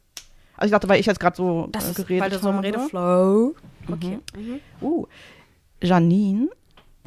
[0.57, 2.49] Also ich dachte, weil ich jetzt gerade so Das äh, ist, geredet weil du so
[2.49, 2.59] im.
[2.59, 3.55] Redeflow.
[3.89, 4.19] Okay.
[4.81, 5.05] Uh,
[5.81, 6.49] Janine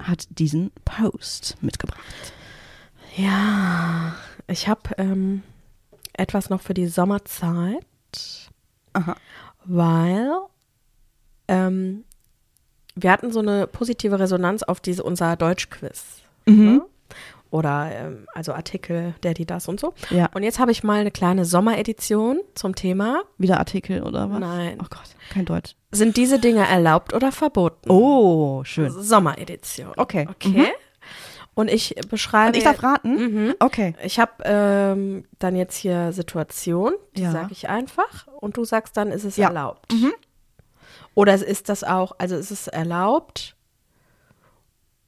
[0.00, 2.00] hat diesen Post mitgebracht.
[3.16, 4.14] Ja,
[4.46, 5.42] ich habe ähm,
[6.20, 7.85] etwas noch für die Sommerzeit,
[8.92, 9.16] Aha.
[9.64, 10.30] weil
[11.48, 12.04] ähm,
[12.94, 16.22] wir hatten so eine positive Resonanz auf diese unser Deutschquiz.
[16.46, 16.83] Ne?
[17.50, 19.92] Oder ähm, also Artikel, der, die, das und so.
[20.11, 20.28] Ja.
[20.35, 23.22] Und jetzt habe ich mal eine kleine Sommeredition zum Thema.
[23.38, 24.38] Wieder Artikel oder was?
[24.38, 24.78] Nein.
[24.80, 25.74] Oh Gott, kein Deutsch.
[25.90, 27.90] Sind diese Dinge erlaubt oder verboten?
[27.90, 28.90] Oh, schön.
[28.90, 29.92] Sommeredition.
[29.96, 30.28] Okay.
[30.30, 30.48] Okay.
[30.48, 30.66] Mhm.
[31.54, 32.48] Und ich beschreibe.
[32.48, 33.14] Und ich darf raten?
[33.48, 33.54] Mhm.
[33.58, 33.94] Okay.
[34.02, 37.32] Ich habe ähm, dann jetzt hier Situation, die Ja.
[37.32, 39.48] sage ich einfach und du sagst dann, ist es Ja.
[39.48, 39.92] erlaubt.
[39.92, 40.12] Mhm.
[41.14, 43.56] Oder ist das auch, also ist es erlaubt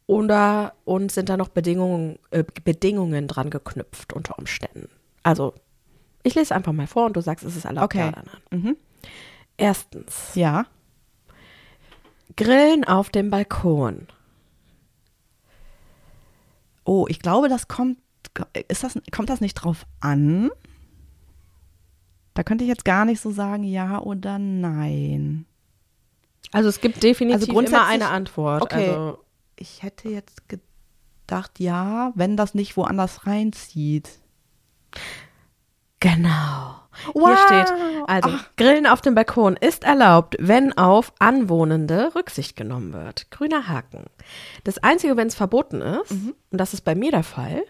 [0.06, 4.88] oder und sind da noch Bedingungen, äh, Bedingungen dran geknüpft unter Umständen?
[5.22, 5.54] Also
[6.24, 8.12] ich lese einfach mal vor und du sagst, ist es erlaubt Okay.
[8.14, 8.56] ja.
[8.58, 8.76] Mhm.
[9.56, 10.66] Erstens, Ja.
[12.36, 14.08] Grillen auf dem Balkon.
[16.84, 17.98] Oh, ich glaube, das kommt,
[18.68, 20.50] ist das, kommt das nicht drauf an?
[22.34, 25.44] Da könnte ich jetzt gar nicht so sagen, ja oder nein.
[26.50, 28.62] Also es gibt definitiv Also grundsätzlich- immer eine Antwort.
[28.62, 28.88] Okay.
[28.90, 29.18] Also,
[29.56, 34.08] Ich hätte jetzt gedacht, ja, wenn das nicht woanders reinzieht.
[36.02, 36.74] Genau.
[37.14, 37.38] Hier Wow.
[37.46, 37.72] steht,
[38.06, 43.30] also Grillen auf dem Balkon ist erlaubt, wenn auf Anwohnende Rücksicht genommen wird.
[43.30, 44.04] Grüner Haken.
[44.64, 46.34] Das Einzige, wenn es verboten ist, Mhm.
[46.50, 47.62] und das ist bei mir der Fall,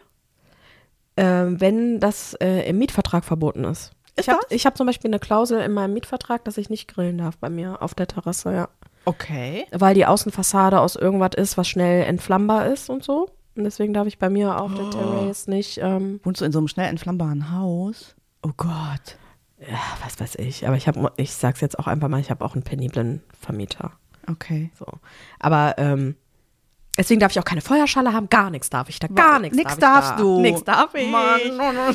[1.16, 3.92] ähm, wenn das äh, im Mietvertrag verboten ist.
[4.16, 7.18] Ist ich habe hab zum Beispiel eine Klausel in meinem Mietvertrag, dass ich nicht grillen
[7.18, 8.68] darf bei mir auf der Terrasse, ja.
[9.04, 9.66] Okay.
[9.72, 13.28] weil die Außenfassade aus irgendwas ist, was schnell entflammbar ist und so.
[13.56, 16.58] Und deswegen darf ich bei mir auf der Terrace nicht, ähm, Wohnst du in so
[16.58, 18.14] einem schnell entflammbaren Haus?
[18.42, 19.16] Oh Gott.
[19.60, 20.66] ja, was weiß ich.
[20.66, 23.92] Aber ich habe, ich sag's jetzt auch einfach mal, ich habe auch einen peniblen Vermieter.
[24.28, 24.70] Okay.
[24.78, 24.86] So.
[25.38, 26.16] Aber ähm,
[26.98, 29.56] deswegen darf ich auch keine Feuerschale haben, gar nichts darf ich da, gar nichts.
[29.56, 30.16] Nix darf darfst da.
[30.16, 30.40] du.
[30.40, 31.08] Nix darf ich.
[31.10, 31.40] Mann,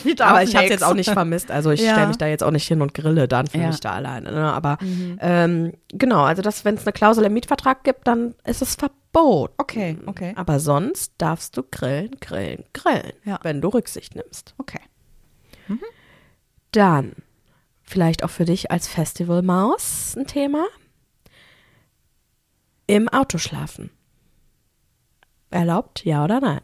[0.05, 0.69] ich darf Aber ich habe nix.
[0.71, 1.51] jetzt auch nicht vermisst.
[1.51, 1.91] Also ich Ja.
[1.93, 3.67] stelle mich da jetzt auch nicht hin und grille dann für Ja.
[3.67, 4.31] mich da alleine.
[4.31, 4.53] Ne?
[4.53, 8.75] Aber ähm, genau, also das, wenn es eine Klausel im Mietvertrag gibt, dann ist es
[8.75, 9.53] verboten.
[9.57, 10.33] Okay, okay.
[10.37, 13.39] Aber sonst darfst du grillen, grillen, grillen, Ja.
[13.43, 14.53] wenn du Rücksicht nimmst.
[14.57, 14.79] Okay.
[16.77, 17.13] Dann
[17.81, 20.63] vielleicht auch für dich als Festivalmaus ein Thema.
[22.85, 23.89] Im Auto schlafen.
[25.49, 26.61] Erlaubt, ja oder nein?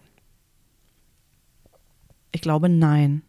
[2.32, 3.24] Ich glaube, nein.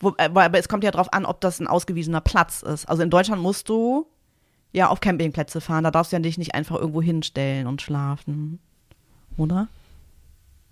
[0.00, 2.86] Wo, äh, aber es kommt ja darauf an, ob das ein ausgewiesener Platz ist.
[2.86, 4.06] Also in Deutschland musst du
[4.72, 5.84] ja auf Campingplätze fahren.
[5.84, 8.58] Da darfst du ja dich nicht einfach irgendwo hinstellen und schlafen.
[9.36, 9.68] Oder?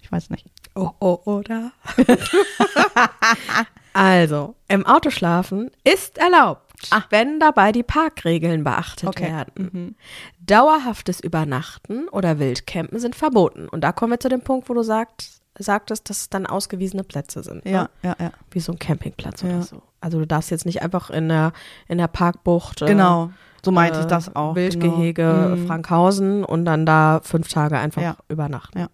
[0.01, 0.46] Ich weiß nicht.
[0.74, 1.72] Oh, oh, oder?
[3.93, 9.24] also, im Auto schlafen ist erlaubt, wenn dabei die Parkregeln beachtet Okay.
[9.30, 9.97] werden.
[10.41, 13.68] Dauerhaftes Übernachten oder Wildcampen sind verboten.
[13.68, 15.28] Und da kommen wir zu dem Punkt, wo du sagt,
[15.59, 17.64] sagtest, dass es dann ausgewiesene Plätze sind.
[17.64, 17.70] Ne?
[17.72, 18.30] Ja, ja, ja.
[18.51, 19.49] Wie so ein Campingplatz Ja.
[19.49, 19.82] oder so.
[20.01, 21.53] Also du darfst jetzt nicht einfach in der,
[21.88, 22.80] in der Parkbucht.
[22.82, 23.30] äh, Genau.
[23.62, 24.55] So meinte ich äh, das auch.
[24.55, 25.57] Wildgehege Genau.
[25.57, 25.66] Mhm.
[25.66, 28.16] Frankhausen und dann da fünf Tage einfach Ja.
[28.28, 28.78] übernachten.
[28.78, 28.88] Ja.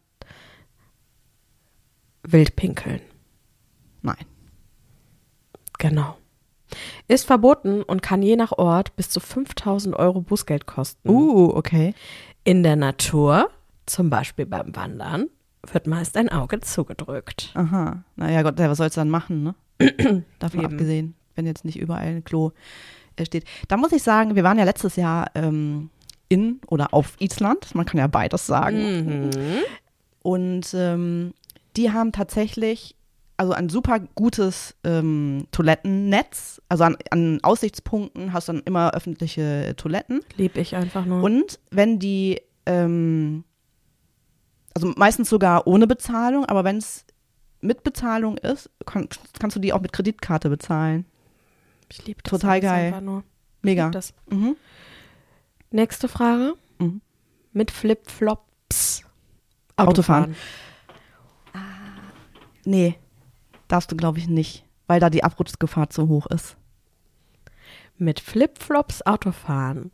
[2.25, 3.01] Wildpinkeln.
[4.03, 4.17] Nein.
[5.79, 6.17] Genau.
[7.09, 11.09] Ist verboten und kann je nach Ort bis zu 5000 Euro Bußgeld kosten.
[11.09, 11.95] Uh, okay.
[12.45, 13.51] In der Natur,
[13.87, 15.29] zum Beispiel beim Wandern,
[15.73, 17.53] wird meist ein Auge zugedrückt.
[17.55, 18.03] Aha.
[18.17, 19.55] Naja, Gott, was sollst du dann machen, ne?
[20.39, 20.73] Davon Eben.
[20.73, 22.53] abgesehen, wenn jetzt nicht überall ein Klo
[23.17, 23.45] äh, steht.
[23.69, 25.91] Da muss ich sagen, wir waren ja letztes Jahr ähm,
[26.29, 27.75] in oder auf Island.
[27.75, 29.29] Man kann ja beides sagen.
[29.29, 29.61] Mhm.
[30.23, 31.35] Und ähm,
[31.77, 32.97] die haben tatsächlich
[33.37, 36.61] also ein super gutes ähm, Toilettennetz.
[36.69, 40.21] Also an, an Aussichtspunkten hast du dann immer öffentliche Toiletten.
[40.37, 41.23] Lieb ich einfach nur.
[41.23, 43.45] Und wenn die, ähm,
[44.75, 47.05] also meistens sogar ohne Bezahlung, aber wenn es
[47.61, 49.09] mit Bezahlung ist, kann,
[49.39, 51.05] kannst du die auch mit Kreditkarte bezahlen.
[51.91, 52.87] ich liebe das total geil.
[52.87, 53.25] Einfach nur.
[53.63, 53.91] Mega.
[53.91, 54.15] Das.
[54.31, 54.57] Mhm.
[55.71, 56.55] Nächste Frage.
[56.79, 57.01] Mhm.
[57.53, 59.03] Mit Flipflops.
[59.77, 60.35] Autofahren.
[62.65, 62.99] Nee,
[63.69, 66.57] darfst du, glaube ich, nicht, weil da die Abrutschgefahr zu hoch ist.
[67.99, 69.91] Mit Flipflops Autofahren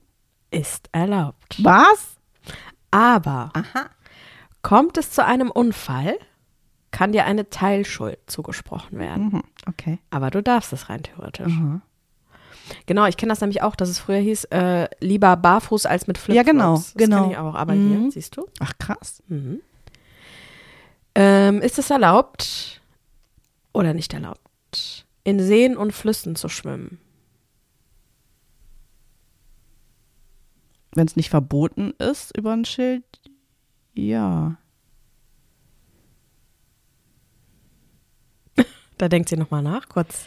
[0.51, 1.63] ist erlaubt.
[1.63, 2.17] Was?
[2.91, 3.87] Aber Aha.
[4.63, 6.17] kommt es zu einem Unfall,
[6.91, 9.29] kann dir eine Teilschuld zugesprochen werden.
[9.33, 9.43] Mhm.
[9.67, 9.99] Okay.
[10.11, 11.53] Aber du darfst es rein theoretisch.
[11.53, 11.81] Aha.
[12.87, 16.19] Genau, ich kenne das nämlich auch, dass es früher hieß, äh, lieber barfuß als mit
[16.19, 16.47] Flipflops.
[16.47, 17.31] Ja, genau, Das genau.
[17.31, 18.01] ich auch, aber Mhm.
[18.03, 18.47] hier, siehst du.
[18.61, 19.23] Ach, krass.
[19.29, 19.61] Mhm.
[21.15, 22.82] Ähm, ist es erlaubt
[23.73, 26.99] oder nicht erlaubt, in Seen und Flüssen zu schwimmen?
[30.95, 33.05] Wenn es nicht verboten ist über ein Schild,
[33.95, 34.59] ja.
[38.99, 40.27] Da denkt sie nochmal nach, kurz.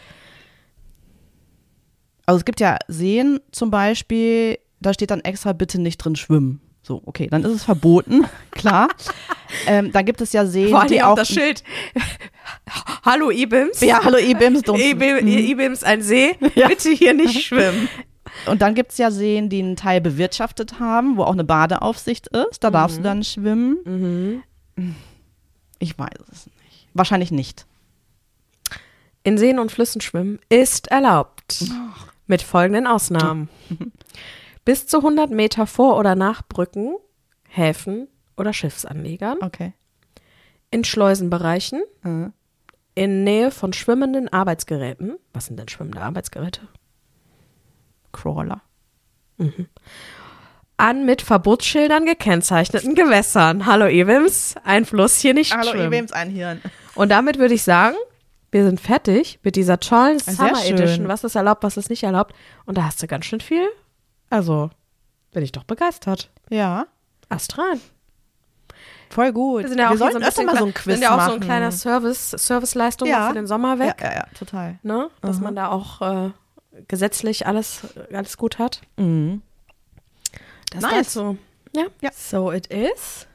[2.26, 6.62] Also es gibt ja Seen zum Beispiel, da steht dann extra bitte nicht drin schwimmen.
[6.86, 8.90] So, okay, dann ist es verboten, klar.
[9.66, 11.64] ähm, dann gibt es ja Seen, Vor allem die auch das Schild.
[13.04, 13.82] Hallo Ibims.
[13.82, 14.60] Ja, hallo Ibims.
[14.66, 15.28] don't- Ibi- Mhm.
[15.28, 16.36] Ibims ein See.
[16.54, 16.68] Ja.
[16.68, 17.90] Bitte hier nicht schwimmen.
[18.46, 22.28] Und dann gibt es ja Seen, die einen Teil bewirtschaftet haben, wo auch eine Badeaufsicht
[22.28, 22.64] ist.
[22.64, 24.44] Da darfst du dann schwimmen.
[24.78, 24.96] Mhm.
[25.80, 26.88] Ich weiß es nicht.
[26.94, 27.66] Wahrscheinlich nicht.
[29.24, 31.64] In Seen und Flüssen schwimmen ist erlaubt.
[32.28, 33.50] Mit folgenden Ausnahmen.
[34.66, 36.96] Bis zu 100 Meter vor oder nach Brücken,
[37.48, 39.38] Häfen oder Schiffsanlegern.
[39.42, 39.74] Okay.
[40.72, 41.84] In Schleusenbereichen.
[42.04, 42.30] Äh.
[42.96, 45.18] In Nähe von schwimmenden Arbeitsgeräten.
[45.34, 46.62] Was sind denn schwimmende Arbeitsgeräte?
[48.12, 48.62] Crawler.
[50.78, 53.66] An mit Verbotsschildern gekennzeichneten Gewässern.
[53.66, 56.08] Hallo Ewims, ein Fluss hier nicht schwimmen.
[56.14, 56.62] ein Hirn.
[56.96, 57.96] Und damit würde ich sagen,
[58.52, 60.78] wir sind fertig mit dieser tollen Sehr Summer schön.
[60.78, 61.08] Edition.
[61.10, 62.34] Was ist erlaubt, was ist nicht erlaubt.
[62.66, 63.68] Und da hast du ganz schön viel.
[64.30, 64.70] Also,
[65.32, 66.30] bin ich doch begeistert.
[66.50, 66.88] Ja,
[67.30, 67.80] Ast rein.
[69.10, 69.64] voll gut.
[69.64, 71.14] Wir sind ja auch hier sollten so ein öfter mal so ein Quiz sind ja
[71.14, 71.30] auch machen.
[71.30, 73.28] so ein kleiner Service, Serviceleistung Ja.
[73.30, 73.96] für den Sommer weg.
[74.00, 74.80] Ja, ja, ja, total.
[74.84, 75.10] Ne?
[75.22, 76.32] Dass man da auch äh,
[76.88, 77.82] gesetzlich alles,
[78.14, 78.82] alles gut hat.
[78.98, 79.42] Mhm.
[80.72, 81.14] Das Nice.
[81.14, 81.38] dazu.
[81.76, 81.86] Ja.
[82.02, 82.10] Ja.
[82.14, 83.28] So it is.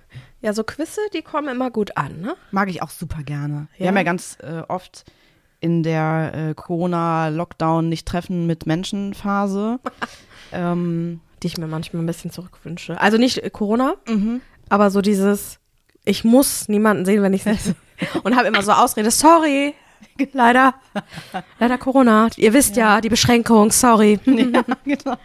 [0.43, 2.35] Ja, so Quizze, die kommen immer gut an, ne?
[2.51, 3.69] Mag ich auch super gerne.
[3.77, 3.89] Wir Ja?
[3.89, 5.05] haben ja ganz äh, oft
[5.61, 7.91] in der äh, Corona-Lockdown
[10.53, 13.01] Ähm, Die ich mir manchmal ein bisschen zurückwünsche.
[13.01, 14.41] Also nicht Corona, mhm.
[14.69, 15.59] aber so dieses,
[16.05, 17.75] ich muss niemanden sehen, wenn ich sitze.
[18.23, 19.75] Und habe immer so Ausrede, sorry,
[20.33, 20.75] leider,
[21.59, 22.29] leider Corona.
[22.37, 24.19] Ihr wisst ja, die Beschränkung, sorry.
[24.25, 25.17] ja, genau.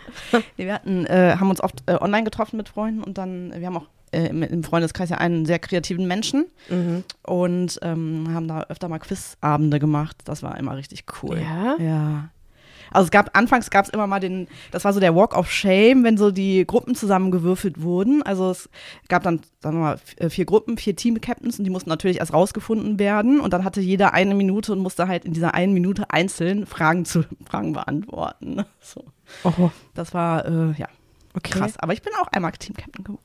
[0.57, 3.67] Nee, wir hatten, äh, haben uns oft äh, online getroffen mit Freunden und dann, wir
[3.67, 7.03] haben auch äh, im, im Freundeskreis ja einen sehr kreativen Menschen Mhm.
[7.23, 10.17] und ähm, haben da öfter mal Quizabende gemacht.
[10.25, 11.39] Das war immer richtig cool.
[11.39, 11.75] Ja?
[11.79, 12.29] Ja.
[12.91, 15.51] Also es gab, anfangs gab es immer mal den, das war so der Walk of
[15.51, 18.23] Shame, wenn so die Gruppen zusammengewürfelt wurden.
[18.23, 18.69] Also es
[19.09, 22.33] gab dann, sagen wir mal, äh, vier Gruppen, vier Team-Captains und die mussten natürlich erst
[22.33, 23.39] rausgefunden werden.
[23.39, 27.05] Und dann hatte jeder eine Minute und musste halt in dieser einen Minute einzeln Fragen
[27.05, 28.63] zu Fragen beantworten.
[28.81, 29.03] So.
[29.43, 30.87] Oh, Das war, äh, ja,
[31.33, 31.51] okay.
[31.57, 31.77] krass.
[31.79, 33.21] Aber ich bin auch einmal Team-Captain geworden.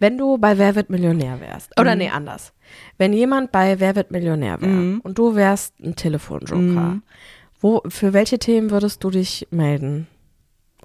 [0.00, 1.98] Wenn du bei Wer wird Millionär wärst, oder Mhm.
[1.98, 2.52] nee, anders.
[2.96, 5.00] Wenn jemand bei Wer wird Millionär wäre Mhm.
[5.02, 7.02] und du wärst ein Telefonjoker, Mhm.
[7.60, 10.06] Wo, für welche Themen würdest du dich melden?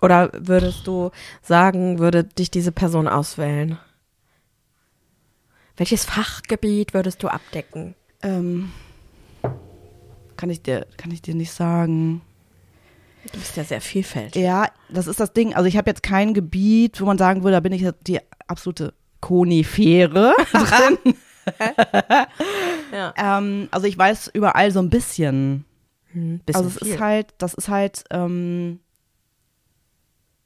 [0.02, 1.12] Oder würdest du
[1.42, 3.78] sagen, würde dich diese Person auswählen?
[5.78, 7.96] Welches Fachgebiet würdest du abdecken?
[8.22, 8.72] Ähm,
[10.36, 12.22] kann ich dir, kann ich dir nicht sagen.
[13.32, 14.42] Du bist ja sehr vielfältig.
[14.42, 15.56] Ja, das ist das Ding.
[15.56, 18.94] Also ich habe jetzt kein Gebiet, wo man sagen würde, da bin ich die absolute
[19.22, 21.16] Konifere drin.
[22.92, 23.14] Ja.
[23.18, 25.66] ähm, also ich weiß überall so ein bisschen.
[26.14, 28.80] Hm, also es ist halt, das ist halt, ähm,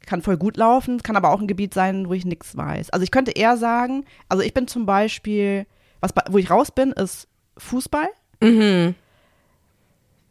[0.05, 2.89] kann voll gut laufen, kann aber auch ein Gebiet sein, wo ich nichts weiß.
[2.91, 5.68] Also ich könnte eher sagen, also ich bin zum Beispiel,
[5.99, 8.07] was wo ich raus bin, ist Fußball.
[8.41, 8.95] Mhm.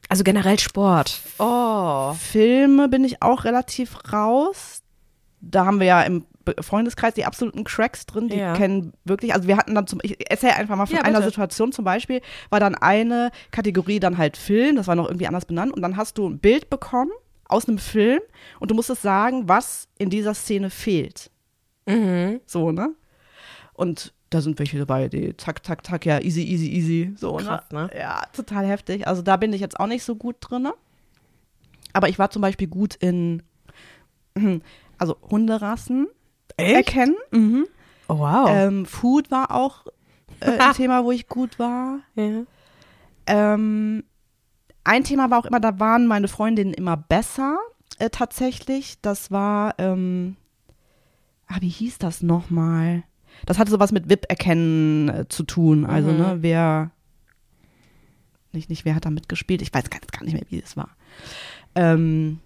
[0.09, 1.21] Also generell Sport.
[1.39, 2.15] Oh.
[2.15, 4.83] Filme bin ich auch relativ raus.
[5.41, 6.25] Da haben wir ja im
[6.61, 8.55] Freundeskreis die absoluten Cracks drin, die Ja.
[8.55, 11.23] kennen wirklich, also wir hatten dann zum, ich erzähle einfach mal von Ja, einer.
[11.23, 12.21] Situation zum Beispiel,
[12.51, 15.97] war dann eine Kategorie dann halt Film, das war noch irgendwie anders benannt und dann
[15.97, 17.11] hast du ein Bild bekommen
[17.49, 18.21] aus einem Film
[18.61, 21.31] und du musstest sagen, was in dieser Szene fehlt.
[21.87, 22.41] Mhm.
[22.47, 22.91] So, ne?
[23.75, 27.13] Und da sind welche dabei, die zack, zack, zack, ja, easy, easy, easy.
[27.17, 27.91] So, Krass, ne?
[27.97, 29.07] Ja, total heftig.
[29.07, 30.69] Also da bin ich jetzt auch nicht so gut drin.
[31.93, 33.43] Aber ich war zum Beispiel gut in,
[34.99, 36.09] also Hunderassen
[36.57, 37.17] erkennen.
[37.31, 37.67] Mhm.
[38.09, 38.49] Oh, wow.
[38.51, 39.87] Ähm, Food war auch
[40.41, 42.01] äh, ein Thema, wo ich gut war.
[42.15, 42.43] ja.
[43.27, 44.05] Ähm,
[44.85, 47.59] ein Thema war auch immer, da waren meine Freundinnen immer besser
[47.99, 49.01] äh, tatsächlich.
[49.03, 50.37] Das war, ähm,
[51.49, 53.03] ah, wie hieß das nochmal?
[53.47, 55.85] Das hatte sowas mit WIP-Erkennen äh, zu tun.
[55.85, 56.19] Also, Mhm.
[56.19, 56.91] ne, wer,
[58.53, 59.61] nicht, nicht, wer hat da mitgespielt?
[59.61, 60.91] Ich weiß gar, gar nicht mehr, wie es war.
[61.75, 62.39] Ähm,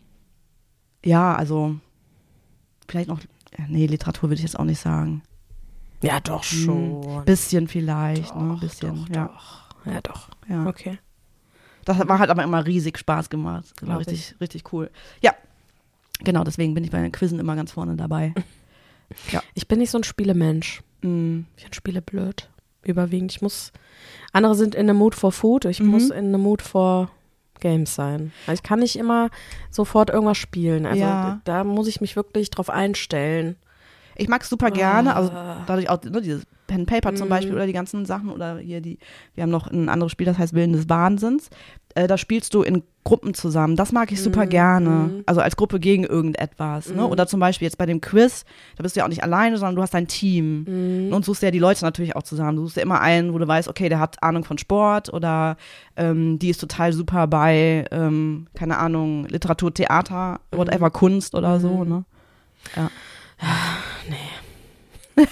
[1.04, 1.76] ja, also,
[2.90, 3.20] vielleicht noch,
[3.58, 5.22] ja, nee, Literatur würde ich jetzt auch nicht sagen.
[6.02, 7.24] Ja, doch schon.
[7.26, 9.26] Bisschen vielleicht, ne, Doch, bisschen, doch, ja.
[9.26, 9.60] doch.
[9.92, 10.28] Ja, doch.
[10.48, 10.66] ja.
[10.66, 10.98] Okay.
[11.84, 13.64] Das hat- war halt aber immer riesig Spaß gemacht.
[13.80, 14.90] Das war Glaub richtig, richtig cool.
[15.22, 15.34] Ja,
[16.20, 18.34] genau, deswegen bin ich bei den Quizzen immer ganz vorne dabei.
[19.54, 20.82] Ich bin nicht so ein Spielemensch.
[21.02, 22.48] Mm, Ich finde Spiele blöd.
[22.84, 23.32] Überwiegend.
[23.32, 23.72] Ich muss.
[24.32, 25.64] Andere sind in the mood for food.
[25.64, 25.88] Ich Mhm.
[25.88, 27.10] muss in the mood for
[27.60, 28.32] Games sein.
[28.46, 29.28] Also ich kann nicht immer
[29.70, 30.86] sofort irgendwas spielen.
[30.86, 31.40] Also Ja.
[31.44, 33.56] da muss ich mich wirklich drauf einstellen.
[34.16, 35.64] Ich mag es super gerne, also Ah.
[35.66, 37.30] dadurch auch ne, dieses Pen Paper zum Mhm.
[37.30, 38.98] Beispiel oder die ganzen Sachen oder hier die,
[39.34, 41.48] wir haben noch ein anderes Spiel, das heißt Willen des Wahnsinns.
[41.96, 43.74] Äh, da spielst du in Gruppen zusammen.
[43.74, 44.48] Das mag ich super Mhm.
[44.50, 44.90] gerne.
[44.90, 45.22] Mhm.
[45.26, 46.88] Also als Gruppe gegen irgendetwas.
[46.90, 47.02] Ne?
[47.02, 47.08] Mhm.
[47.08, 48.44] Oder zum Beispiel jetzt bei dem Quiz,
[48.76, 50.64] da bist du ja auch nicht alleine, sondern du hast dein Team.
[51.08, 51.12] Mhm.
[51.12, 52.56] Und suchst ja die Leute natürlich auch zusammen.
[52.58, 55.56] Du suchst ja immer einen, wo du weißt, okay, der hat Ahnung von Sport oder
[55.96, 61.84] ähm, die ist total super bei, ähm, keine Ahnung, Literatur, Theater, whatever, Kunst oder so.
[61.84, 62.04] Mhm.
[64.08, 65.26] Ne?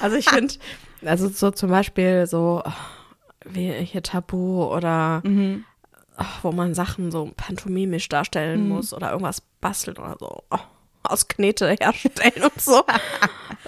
[0.00, 0.54] Also ich finde,
[1.04, 2.62] also so zum Beispiel so
[3.44, 5.64] wie hier Tabu oder Mhm.
[6.42, 8.68] wo man Sachen so pantomimisch darstellen Mhm.
[8.70, 10.42] muss oder irgendwas basteln oder so.
[10.50, 10.58] Oh,
[11.02, 12.82] aus Knete herstellen und so.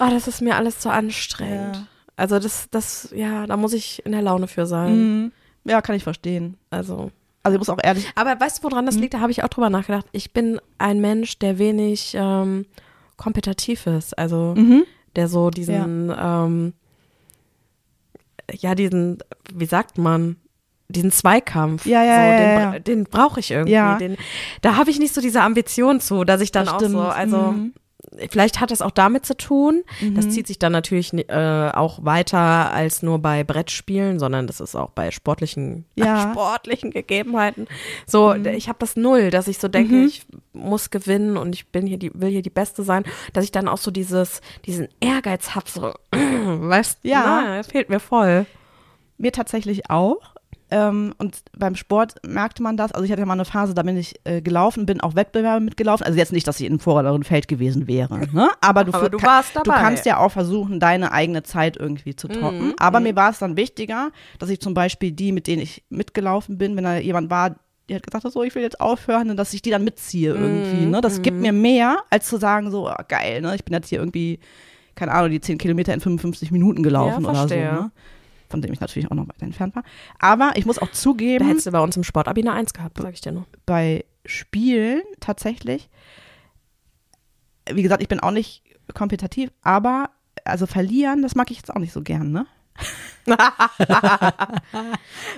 [0.01, 1.77] Oh, das ist mir alles zu anstrengend.
[1.77, 1.87] Ja.
[2.15, 5.23] Also das, das, ja, da muss ich in der Laune für sein.
[5.25, 5.33] Mhm.
[5.65, 6.57] Ja, kann ich verstehen.
[6.71, 7.11] Also.
[7.43, 9.15] Also ich muss auch ehrlich, Aber weißt du, woran das liegt?
[9.15, 10.07] Da habe ich auch drüber nachgedacht.
[10.13, 12.67] Ich bin ein Mensch, der wenig ähm,
[13.19, 14.17] kompetitiv ist.
[14.19, 14.85] Also mhm.
[15.17, 16.47] der so diesen, ja.
[16.47, 16.73] Ähm,
[18.53, 19.19] ja, diesen,
[19.53, 20.37] wie sagt man,
[20.89, 21.85] diesen Zweikampf.
[21.85, 22.71] Ja, ja, so, ja, den, ja.
[22.71, 23.73] bra- den brauche ich irgendwie.
[23.75, 23.99] Ja.
[23.99, 24.17] Den,
[24.63, 26.93] da habe ich nicht so diese Ambition zu, dass ich dann Das auch stimmt.
[26.95, 27.75] so, also Mhm.
[28.31, 29.83] Vielleicht hat das auch damit zu tun.
[30.15, 30.31] Das Mhm.
[30.31, 32.39] zieht sich dann natürlich äh, auch weiter
[32.73, 36.31] als nur bei Brettspielen, sondern das ist auch bei sportlichen, Ja.
[36.33, 37.67] sportlichen Gegebenheiten.
[38.07, 38.47] So, Mhm.
[38.47, 40.07] ich habe das null, dass ich so denke, Mhm.
[40.07, 43.53] ich muss gewinnen und ich bin hier die, will hier die Beste sein, dass ich
[43.53, 47.23] dann auch so dieses, diesen Ehrgeiz hab, so, weißt Ja.
[47.25, 48.47] na, das fehlt mir voll.
[49.19, 50.35] mir tatsächlich auch.
[50.71, 52.93] Ähm, und beim Sport merkte man das.
[52.93, 55.65] Also ich hatte ja mal eine Phase, da bin ich äh, gelaufen, bin auch Wettbewerbe
[55.65, 56.05] mitgelaufen.
[56.07, 58.51] Also jetzt nicht, dass ich in einem vorderen Feld gewesen wäre, ne?
[58.61, 62.15] Aber du, Aber du ka- warst du kannst ja auch versuchen, deine eigene Zeit irgendwie
[62.17, 62.75] zu toppen.
[62.79, 66.59] Aber mir war es dann wichtiger, dass ich zum Beispiel die, mit denen ich mitgelaufen
[66.59, 67.57] bin, wenn da jemand war,
[67.89, 70.85] die hat gesagt, so, ich will jetzt aufhören, dass ich die dann mitziehe irgendwie.
[70.85, 71.01] Ne?
[71.01, 73.55] Das gibt mir mehr, als zu sagen, so, ah, geil, ne?
[73.55, 74.39] ich bin jetzt hier irgendwie,
[74.95, 77.55] keine Ahnung, die 10 Kilometer in 55 Minuten gelaufen Ja, oder so.
[77.55, 77.91] Ne?
[78.49, 79.83] Von dem ich natürlich auch noch weiter entfernt war.
[80.19, 82.99] Aber ich muss auch Da zugeben, hättest du bei uns im Sportabi eine Eins gehabt,
[83.01, 83.47] sag ich dir nur.
[83.67, 85.89] bei Spielen tatsächlich,
[87.71, 88.63] wie gesagt, ich bin auch nicht
[88.95, 90.11] kompetitiv, aber
[90.45, 92.47] also verlieren, das mag ich jetzt auch nicht so gern, ne?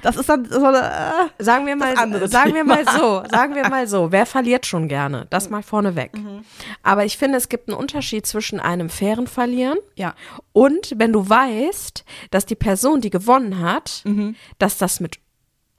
[0.03, 1.97] das ist dann so, äh, Sagen wir mal,
[2.29, 5.27] sagen wir mal so, sagen wir mal so, wer verliert schon gerne?
[5.31, 6.13] Das mal vorneweg.
[6.83, 10.15] Aber ich finde, es gibt einen Unterschied zwischen einem fairen Verlieren ja,
[10.53, 14.05] und wenn du weißt, dass die Person, die gewonnen hat,
[14.59, 15.19] dass das mit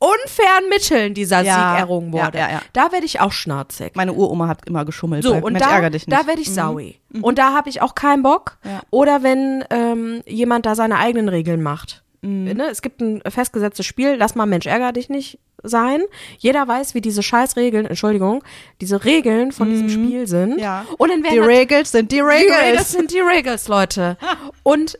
[0.01, 2.37] unfairen Mitteln dieser Ja, Sieg errungen wurde.
[2.37, 2.61] ja, ja.
[2.73, 3.95] Da werde ich auch schnauzig.
[3.95, 5.23] meine Uroma hat immer geschummelt.
[5.23, 6.15] So, und Mensch, da, ärger dich nicht.
[6.15, 6.21] Mhm.
[6.21, 6.99] da werde ich saui.
[7.21, 8.57] Und da habe ich auch keinen Bock.
[8.89, 12.03] Oder wenn ähm, jemand da seine eigenen Regeln macht.
[12.21, 12.45] Mhm.
[12.53, 12.67] Ne?
[12.69, 16.01] Es gibt ein festgesetztes Spiel, lass mal Mensch, ärger dich nicht sein.
[16.39, 18.43] Jeder weiß, wie diese Scheißregeln, Entschuldigung,
[18.81, 20.53] diese Regeln von diesem Spiel sind.
[20.53, 20.59] Mhm.
[20.59, 20.85] Ja.
[20.97, 22.91] Und dann werden die nat- Regels sind die die Regels Regels.
[22.91, 24.17] sind die Regels, Leute.
[24.63, 24.97] Und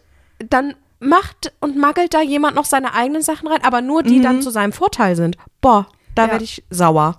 [0.50, 4.42] dann macht und magelt da jemand noch seine eigenen Sachen rein, aber nur die dann
[4.42, 5.36] zu seinem Vorteil sind.
[5.60, 6.28] Boah, da Mhm.
[6.28, 6.32] Ja.
[6.34, 7.16] werde ich sauer.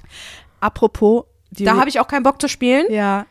[0.60, 2.86] Apropos, die Da habe ich auch keinen Bock zu spielen.
[2.90, 3.26] ja,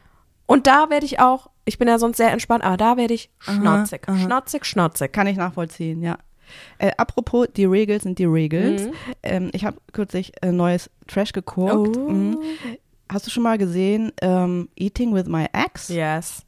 [0.45, 3.29] Und da werde ich auch, ich bin ja sonst sehr entspannt, aber da werde ich
[3.39, 4.17] schnauzig, aha.
[4.17, 5.11] schnauzig, schnauzig.
[5.13, 6.17] kann ich nachvollziehen, ja.
[6.79, 8.83] Äh, apropos, die Regels sind die Regels.
[8.83, 8.91] Mhm.
[9.23, 11.95] Ähm, ich habe kürzlich ein neues Trash geguckt.
[11.95, 12.09] Oh.
[12.09, 12.37] Mhm.
[13.09, 15.87] Hast du schon mal gesehen, ähm, Eating with My Ex?
[15.87, 16.43] Yes.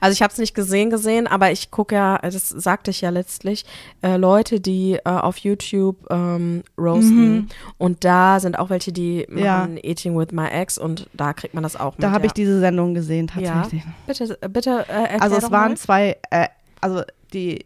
[0.00, 3.10] Also ich habe es nicht gesehen gesehen, aber ich gucke ja, das sagte ich ja
[3.10, 3.64] letztlich,
[4.02, 7.48] äh, Leute, die äh, auf YouTube ähm, roasten
[7.78, 9.38] und da sind auch welche, die Mhm.
[9.38, 9.58] Ja.
[9.58, 12.02] machen Eating with my ex und da kriegt man das auch mit.
[12.04, 12.26] Da habe ja.
[12.26, 13.62] ich diese Sendung gesehen, ja.
[13.62, 13.82] tatsächlich.
[14.06, 15.76] Bitte, äh, bitte äh, Also es waren mal.
[15.76, 16.48] zwei, äh,
[16.80, 17.02] also
[17.32, 17.64] die,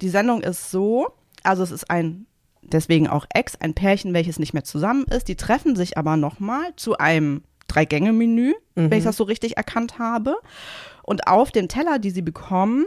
[0.00, 1.08] die Sendung ist so,
[1.42, 2.26] also es ist ein,
[2.62, 5.28] deswegen auch Ex, ein Pärchen, welches nicht mehr zusammen ist.
[5.28, 10.36] Die treffen sich aber nochmal zu einem Drei-Gänge-Menü, wenn ich das so richtig erkannt habe.
[11.02, 12.86] Und auf dem Teller, die sie bekommen,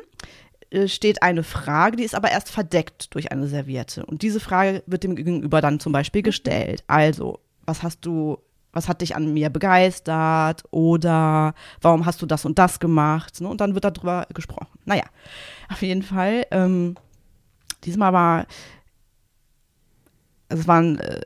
[0.72, 4.06] äh, steht eine Frage, die ist aber erst verdeckt durch eine Serviette.
[4.06, 6.84] Und diese Frage wird dem Gegenüber dann zum Beispiel gestellt.
[6.88, 8.38] Also, was hast du,
[8.72, 10.64] was hat dich an mir begeistert?
[10.72, 13.42] Oder warum hast du das und das gemacht?
[13.42, 13.50] Ne?
[13.50, 14.80] Und dann wird darüber gesprochen.
[14.86, 15.04] Naja,
[15.70, 16.46] auf jeden Fall.
[16.52, 16.96] Ähm,
[17.84, 18.46] diesmal war,
[20.48, 21.22] also es waren äh,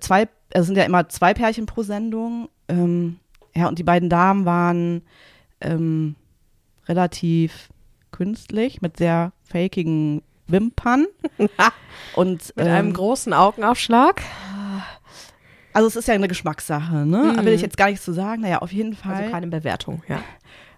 [0.00, 2.48] zwei, es sind ja immer zwei Pärchen pro Sendung.
[2.70, 3.18] Ähm,
[3.54, 5.02] ja, und die beiden Damen waren
[5.60, 6.14] ähm,
[6.86, 7.68] relativ
[8.10, 11.06] künstlich mit sehr fakigen Wimpern.
[12.16, 14.22] und mit einem ähm, großen Augenaufschlag.
[15.72, 17.36] also es ist ja eine Geschmackssache, ne?
[17.42, 18.42] Will ich jetzt gar nichts zu sagen.
[18.42, 19.14] Naja, auf jeden Fall.
[19.14, 20.22] Also keine Bewertung, ja.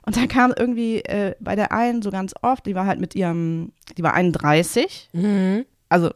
[0.05, 3.15] Und dann kam irgendwie äh, bei der einen so ganz oft, die war halt mit
[3.15, 5.11] ihrem, die war 31.
[5.13, 5.65] Mhm.
[5.89, 6.11] Also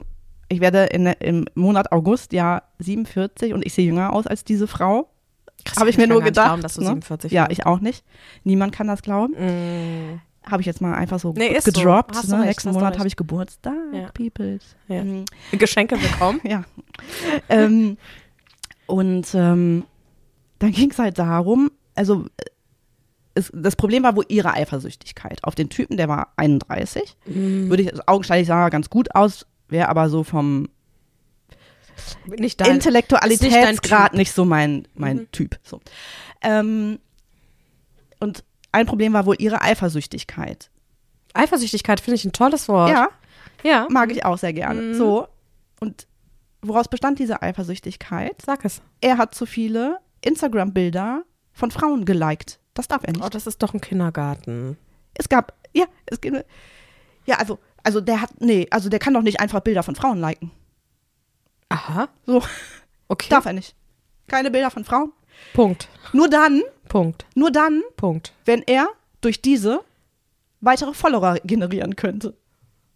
[0.48, 4.66] ich werde in, im Monat August ja 47 und ich sehe jünger aus als diese
[4.66, 5.08] Frau.
[5.78, 6.46] Habe ich mir nur gedacht.
[6.46, 6.86] glauben, dass du ne?
[6.88, 7.58] 47 Ja, bist.
[7.60, 8.04] ich auch nicht.
[8.44, 9.32] Niemand kann das glauben.
[9.34, 10.20] Mm.
[10.48, 11.72] Habe ich jetzt mal einfach so Nee, so.
[11.72, 12.14] gedroppt.
[12.22, 12.34] Du ne?
[12.38, 14.08] recht, Nächsten Monat habe ich Geburtstag, Ja.
[14.12, 14.76] Peoples.
[14.88, 15.02] Ja.
[15.02, 15.24] Mhm.
[15.52, 16.40] Geschenke bekommen.
[16.48, 16.62] Ja.
[17.48, 17.96] ähm,
[18.86, 19.84] und ähm,
[20.60, 22.26] dann ging es halt darum, also
[23.34, 27.16] es, das Problem war wohl ihre Eifersüchtigkeit auf den Typen, der war 31.
[27.26, 30.68] Würde ich augenscheinlich sagen, ganz gut aus, wäre aber so vom
[32.26, 34.18] Nicht dein, Intellektualitätsgrad Typ.
[34.18, 35.58] nicht so mein, mein Typ.
[35.62, 35.80] So.
[36.42, 36.98] Ähm,
[38.20, 40.70] und ein Problem war wohl ihre Eifersüchtigkeit.
[41.34, 42.90] Eifersüchtigkeit finde ich ein tolles Wort.
[42.90, 43.08] Ja,
[43.62, 43.86] Ja.
[43.90, 44.80] mag ich auch sehr gerne.
[44.80, 44.94] Mhm.
[44.94, 45.28] So.
[45.80, 46.06] Und
[46.62, 48.40] woraus bestand diese Eifersüchtigkeit?
[48.44, 48.80] Sag es.
[49.00, 51.22] Er hat zu viele Instagram-Bilder
[51.52, 52.58] von Frauen geliked.
[52.74, 53.24] Das darf er nicht.
[53.24, 54.76] Oh, das ist doch ein Kindergarten.
[55.14, 56.44] Es gab, ja, es gibt,
[57.24, 60.18] ja, also, also der hat, nee, also der kann doch nicht einfach Bilder von Frauen
[60.20, 60.50] liken.
[61.68, 62.08] Aha.
[62.26, 62.42] So,
[63.08, 63.28] Okay.
[63.30, 63.74] darf er nicht.
[64.26, 65.12] Keine Bilder von Frauen.
[65.54, 65.88] Punkt.
[66.12, 67.26] Nur dann, Punkt.
[67.34, 68.32] nur dann, Punkt.
[68.44, 68.88] wenn er
[69.20, 69.80] durch diese
[70.60, 72.34] weitere Follower generieren könnte.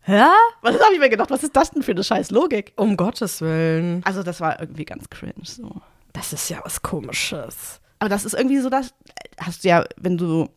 [0.02, 0.22] Hä?
[0.62, 1.30] Was habe ich mir gedacht?
[1.30, 2.72] Was ist das denn für eine scheiß Logik?
[2.76, 4.02] Um Gottes Willen.
[4.04, 5.70] Also das war irgendwie ganz cringe so.
[6.12, 7.80] Das ist ja was Komisches.
[7.98, 8.94] Aber das ist irgendwie so, das
[9.38, 10.48] hast du ja, wenn du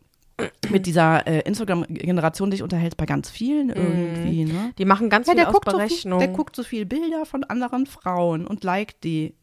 [0.70, 4.72] mit dieser äh, Instagram-Generation dich unterhältst, bei ganz vielen irgendwie, ne?
[4.78, 7.44] Die machen ganz Ja, viel der guckt, so viel, der guckt so viel Bilder von
[7.44, 9.34] anderen Frauen und liked die.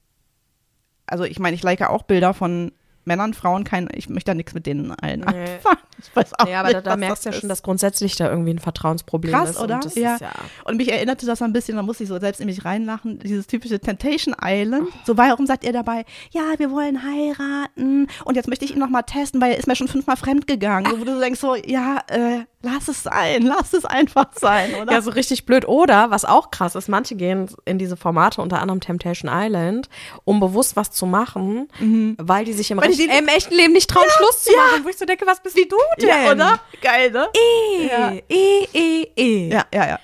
[1.06, 2.72] Also ich meine, ich like auch Bilder von
[3.06, 5.26] Männern, Frauen kein, ich möchte da nichts mit denen allen Nee.
[5.56, 5.78] anfangen.
[6.04, 8.28] Ich weiß auch Ja, aber nicht, da, da merkst du ja schon, dass grundsätzlich da
[8.28, 9.60] irgendwie ein Vertrauensproblem Krass, ist.
[9.60, 9.76] oder?
[9.76, 10.16] Und Ja.
[10.16, 10.32] Ist ja
[10.66, 13.46] Und mich erinnerte das ein bisschen, da musste ich so selbst in mich reinlachen, dieses
[13.46, 14.88] typische Temptation Island.
[15.06, 18.90] So, warum sagt ihr dabei, ja, wir wollen heiraten und jetzt möchte ich ihn noch
[18.90, 20.90] mal testen, weil er ist mir schon fünfmal fremd gegangen.
[20.90, 24.92] So, wo du denkst so, ja, äh, lass es sein, lass es einfach sein, oder?
[24.94, 25.68] Ja, so richtig blöd.
[25.68, 29.90] Oder, was auch krass ist, manche gehen in diese Formate, unter anderem Temptation Island,
[30.24, 31.70] um bewusst was zu machen,
[32.18, 34.58] weil die sich im, die im echten Leben nicht trauen, Schluss zu ja.
[34.58, 34.86] machen.
[34.86, 36.08] Wo ich so denke, was bist du denn?
[36.08, 36.60] ja, oder?
[36.82, 37.28] Geil, ne?
[37.34, 38.12] Eh, Ja.
[38.30, 39.50] eh, eh, eh.
[39.50, 40.00] Ja, ja, ja.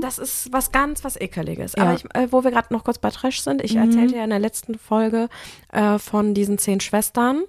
[0.00, 1.74] Das ist was ganz, was Ekeliges.
[1.76, 1.84] Ja.
[1.84, 4.30] Aber ich, äh, wo wir gerade noch kurz bei Trash sind, ich erzählte ja in
[4.30, 5.28] der letzten Folge
[5.72, 7.44] äh, von diesen zehn Schwestern,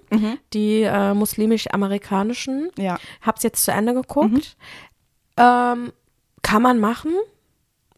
[0.52, 2.70] die äh, muslimisch-amerikanischen.
[2.78, 2.98] Ja.
[3.20, 4.56] Hab's jetzt zu Ende geguckt.
[5.36, 5.92] Ähm,
[6.42, 7.12] kann man machen.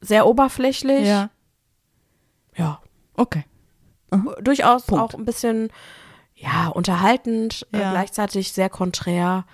[0.01, 1.07] Sehr oberflächlich.
[1.07, 1.29] Ja.
[2.57, 2.81] Ja.
[3.15, 3.45] Okay.
[4.41, 5.03] Durchaus Punkt.
[5.03, 5.69] auch ein bisschen,
[6.35, 7.91] ja, unterhaltend, äh, Ja.
[7.91, 9.45] gleichzeitig sehr konträr.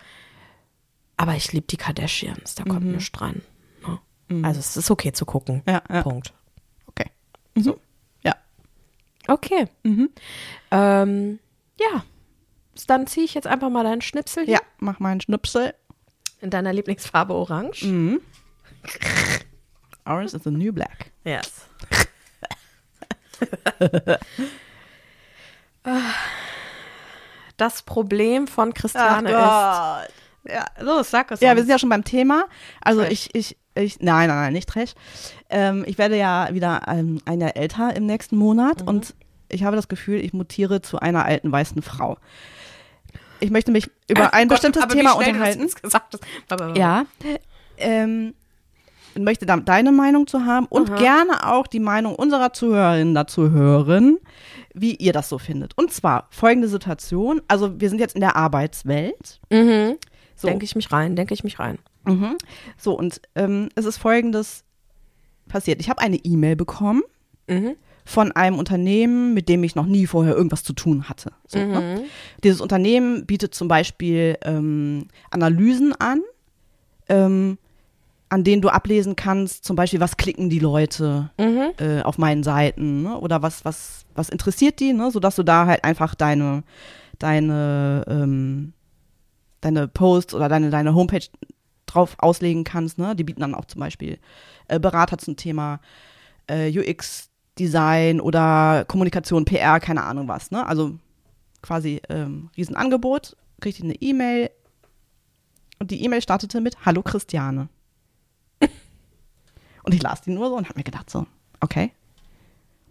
[1.17, 3.43] Aber ich liebe die Kardashians, da kommt nichts dran.
[4.29, 4.47] Ne?
[4.47, 5.63] Also es ist okay zu gucken.
[5.67, 6.03] Ja, ja.
[6.03, 6.33] Punkt.
[6.87, 7.11] Okay.
[7.57, 7.79] So.
[8.23, 8.35] Ja.
[9.27, 9.67] Okay.
[10.71, 11.39] Ähm,
[11.81, 12.05] ja.
[12.87, 15.75] Dann ziehe ich jetzt einfach mal deinen Schnipsel hier Ja, mach mal einen Schnipsel.
[16.41, 17.85] in deiner Lieblingsfarbe Orange.
[20.05, 21.11] Orange is the new black.
[21.25, 21.67] Yes.
[27.57, 29.35] Das Problem von Christiane ist.
[30.53, 31.61] Ja, Los, sag es Ja, wir uns.
[31.63, 32.47] sind ja schon beim Thema.
[32.81, 34.93] Also ich, ich, ich, nein, nein, nein, nicht Trash.
[35.51, 38.89] Ähm, ich werde ja wieder ähm, ein Jahr älter im nächsten Monat Mhm.
[38.89, 39.15] und
[39.49, 42.19] ich habe das Gefühl, ich mutiere zu einer alten weißen Frau.
[43.41, 45.69] Ich möchte mich über ein Gott, bestimmtes Thema unterhalten.
[46.77, 47.07] Ja.
[47.79, 48.35] Ähm,
[49.17, 50.99] möchte da deine Meinung zu haben und Aha.
[50.99, 54.19] gerne auch die Meinung unserer Zuhörerinnen dazu hören,
[54.75, 55.77] wie ihr das so findet.
[55.77, 57.41] Und zwar folgende Situation.
[57.49, 59.41] Also wir sind jetzt in der Arbeitswelt.
[59.51, 59.97] Mhm.
[60.37, 60.47] So.
[60.49, 61.79] Denke ich mich rein, denke ich mich rein.
[62.09, 62.37] Mhm.
[62.77, 64.65] So, und ähm, es ist folgendes
[65.49, 65.81] passiert.
[65.81, 67.03] Ich habe eine E-Mail bekommen
[67.49, 67.77] Mhm.
[68.05, 71.33] von einem Unternehmen, mit dem ich noch nie vorher irgendwas zu tun hatte.
[71.47, 72.05] So, ne?
[72.45, 76.21] Dieses Unternehmen bietet zum Beispiel ähm, Analysen an,
[77.09, 77.57] ähm,
[78.31, 81.71] an denen du ablesen kannst, zum Beispiel, was klicken die Leute Mhm.
[81.79, 83.17] äh, auf meinen Seiten ne?
[83.19, 85.11] oder was, was, was interessiert die, ne?
[85.11, 86.63] sodass du da halt einfach deine,
[87.19, 88.75] deine, ähm,
[89.63, 91.25] deine Posts oder deine, deine Homepage
[91.89, 92.99] drauf auslegen kannst.
[92.99, 93.17] Ne?
[93.17, 94.19] Die bieten dann auch zum Beispiel
[94.69, 95.81] äh, Berater zum Thema
[96.47, 100.51] äh, UX-Design oder Kommunikation, PR, keine Ahnung was.
[100.51, 100.67] Ne?
[100.67, 100.99] Also
[101.63, 104.51] quasi ähm, Riesenangebot, kriegte ich eine E-Mail
[105.79, 107.69] und die E-Mail startete mit Hallo Christiane.
[109.83, 111.27] und ich las die nur so und habe mir gedacht so,
[111.61, 111.93] okay.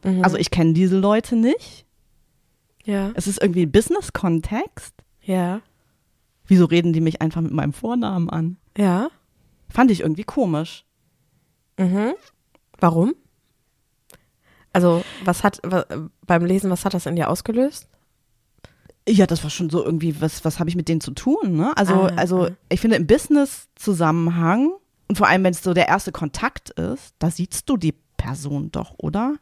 [0.03, 0.23] Mhm.
[0.23, 1.85] Also ich kenne diese Leute nicht.
[2.85, 3.11] Ja.
[3.15, 4.93] Es ist irgendwie Business-Kontext.
[5.21, 5.61] Ja.
[6.45, 8.57] Wieso reden die mich einfach mit meinem Vornamen an?
[8.78, 9.09] Ja.
[9.69, 10.86] Fand ich irgendwie komisch.
[11.78, 12.13] Mhm.
[12.80, 13.13] Warum?
[14.73, 15.61] Also, was hat
[16.25, 17.88] beim Lesen, was hat das in dir ausgelöst?
[19.09, 21.75] Ja, das war schon so irgendwie, was, was habe ich mit denen zu tun, ne?
[21.78, 22.51] Also, Ah, also ah.
[22.69, 24.71] ich finde im Business-Zusammenhang
[25.07, 28.71] und vor allem, wenn es so der erste Kontakt ist, da siehst du die Person
[28.71, 29.36] doch, oder?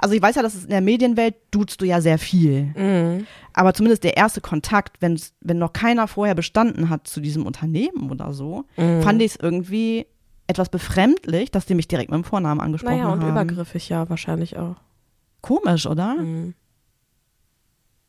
[0.00, 2.72] Also ich weiß ja, dass es in der Medienwelt duzt du ja sehr viel.
[2.76, 3.26] Mhm.
[3.52, 8.10] Aber zumindest der erste Kontakt, wenn's, wenn noch keiner vorher bestanden hat zu diesem Unternehmen
[8.10, 9.02] oder so, Mhm.
[9.02, 10.06] fand ich es irgendwie
[10.46, 13.30] etwas befremdlich, dass die mich direkt mit dem Vornamen angesprochen Naja, und haben.
[13.30, 14.76] übergriffig ja wahrscheinlich auch.
[15.40, 16.14] Komisch, oder?
[16.16, 16.54] Mhm.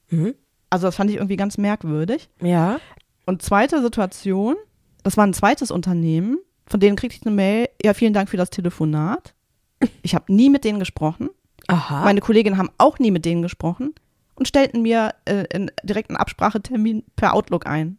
[0.09, 0.36] Mhm.
[0.69, 2.30] Also das fand ich irgendwie ganz merkwürdig.
[2.41, 2.80] Ja.
[3.26, 4.55] Und zweite Situation,
[5.03, 8.38] das war ein zweites Unternehmen, von denen kriegte ich eine Mail, ja, vielen Dank für
[8.38, 9.34] das Telefonat.
[10.01, 11.30] Ich habe nie mit denen gesprochen.
[11.68, 12.03] Aha.
[12.03, 13.93] Meine Kolleginnen haben auch nie mit denen gesprochen
[14.36, 17.97] und stellten mir äh, in, einen Absprachetermin per Outlook ein.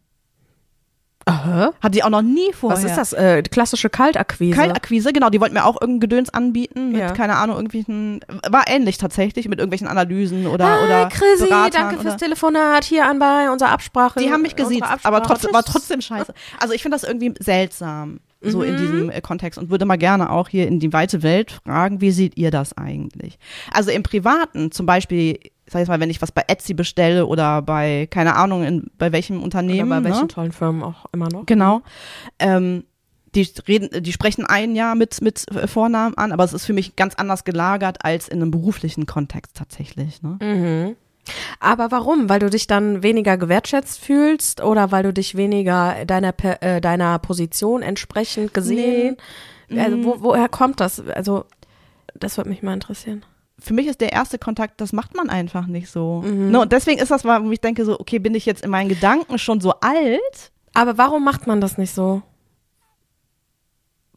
[1.27, 1.73] Aha.
[1.81, 2.77] Hat die auch noch nie vorher.
[2.77, 3.11] Was ist das?
[3.11, 4.55] Äh, klassische Kaltakquise.
[4.55, 7.11] Kaltakquise, genau, die wollten mir auch irgendein Gedöns anbieten mit, Ja.
[7.11, 11.95] keine Ahnung, irgendwelchen, war ähnlich tatsächlich, mit irgendwelchen Analysen oder, Hi, oder Chrissy, Beratern danke
[11.95, 14.21] fürs oder, Telefonat hier an bei unserer Absprache.
[14.21, 16.33] Die haben mich gesiezt, aber trotzdem, war trotzdem scheiße.
[16.61, 20.29] Also ich finde das irgendwie seltsam, so in diesem äh, Kontext und würde mal gerne
[20.29, 23.39] auch hier in die weite Welt fragen, wie seht ihr das eigentlich?
[23.71, 27.61] Also im Privaten, zum Beispiel, sag ich mal, wenn ich was bei Etsy bestelle oder
[27.61, 29.89] bei, keine Ahnung, in, bei welchem Oder Unternehmen.
[29.89, 30.27] bei welchen ne?
[30.27, 31.45] tollen Firmen auch immer noch.
[31.45, 31.81] Genau.
[32.39, 32.83] Ähm,
[33.35, 36.95] die reden, die sprechen ein Jahr mit, mit Vornamen an, aber es ist für mich
[36.95, 40.21] ganz anders gelagert als in einem beruflichen Kontext tatsächlich.
[40.21, 40.37] Ne?
[40.41, 40.95] Mhm.
[41.59, 42.29] Aber warum?
[42.29, 47.19] Weil du dich dann weniger gewertschätzt fühlst oder weil du dich weniger deiner äh, deiner
[47.19, 49.17] Position entsprechend gesehen?
[49.69, 51.05] Also wo, woher kommt das?
[51.07, 51.45] Also
[52.13, 53.25] das würde mich mal interessieren.
[53.59, 56.21] für mich ist der erste Kontakt, das macht man einfach nicht so.
[56.25, 56.51] Mhm.
[56.51, 56.59] Ne?
[56.59, 58.89] Und deswegen ist das mal, wo ich denke so, okay, bin ich jetzt in meinen
[58.89, 60.51] Gedanken schon so alt?
[60.73, 62.21] Aber warum macht man das nicht so?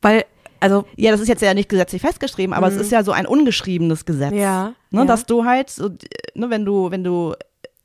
[0.03, 0.25] Weil,
[0.61, 3.27] also, Ja, das ist jetzt ja nicht gesetzlich festgeschrieben, aber es ist ja so ein
[3.27, 4.33] ungeschriebenes Gesetz.
[4.33, 4.39] Mhm.
[4.39, 4.73] ja.
[4.91, 5.07] Ne, ja.
[5.07, 5.89] Dass du halt, so,
[6.35, 7.35] ne, wenn du, wenn du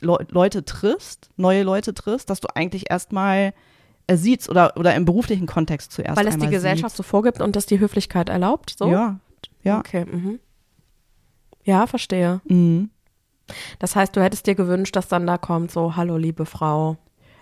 [0.02, 3.54] Le Leute triffst, neue Leute triffst, dass du eigentlich erstmal
[4.08, 7.56] äh, siehst oder, oder im beruflichen Kontext zuerst Weil es die Gesellschaft so vorgibt und
[7.56, 8.86] das die Höflichkeit erlaubt, so?
[8.86, 8.94] siehst.
[8.94, 9.20] Ja,
[9.64, 9.80] ja.
[9.80, 10.40] Okay, mhm.
[11.64, 12.42] Ja, verstehe.
[12.46, 12.90] Mhm.
[13.80, 16.98] Das heißt, du hättest dir gewünscht, dass dann da kommt so, hallo, liebe Frau.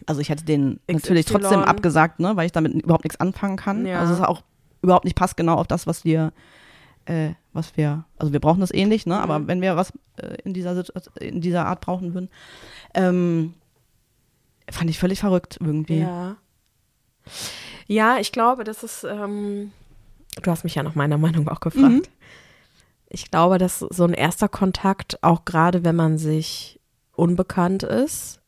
[0.05, 0.93] Also ich hätte den XY.
[0.93, 3.85] natürlich trotzdem abgesagt, ne, weil ich damit überhaupt nichts anfangen kann.
[3.85, 3.99] Ja.
[3.99, 4.41] Also es ist auch
[4.83, 6.31] überhaupt nicht passt genau auf das, was wir,
[7.05, 9.21] äh, was wir, also wir brauchen das ähnlich, ne, Mhm.
[9.21, 10.83] aber wenn wir was äh, in dieser
[11.19, 12.29] in dieser Art brauchen würden,
[12.93, 13.53] ähm,
[14.69, 15.99] fand ich völlig verrückt irgendwie.
[15.99, 16.35] Ja.
[17.87, 19.71] Ja, ich glaube, das ist, ähm,
[20.41, 21.83] du hast mich ja nach meiner Meinung auch gefragt.
[21.83, 22.03] Mhm.
[23.07, 26.79] Ich glaube, dass so ein erster Kontakt, auch gerade wenn man sich
[27.15, 28.41] unbekannt ist,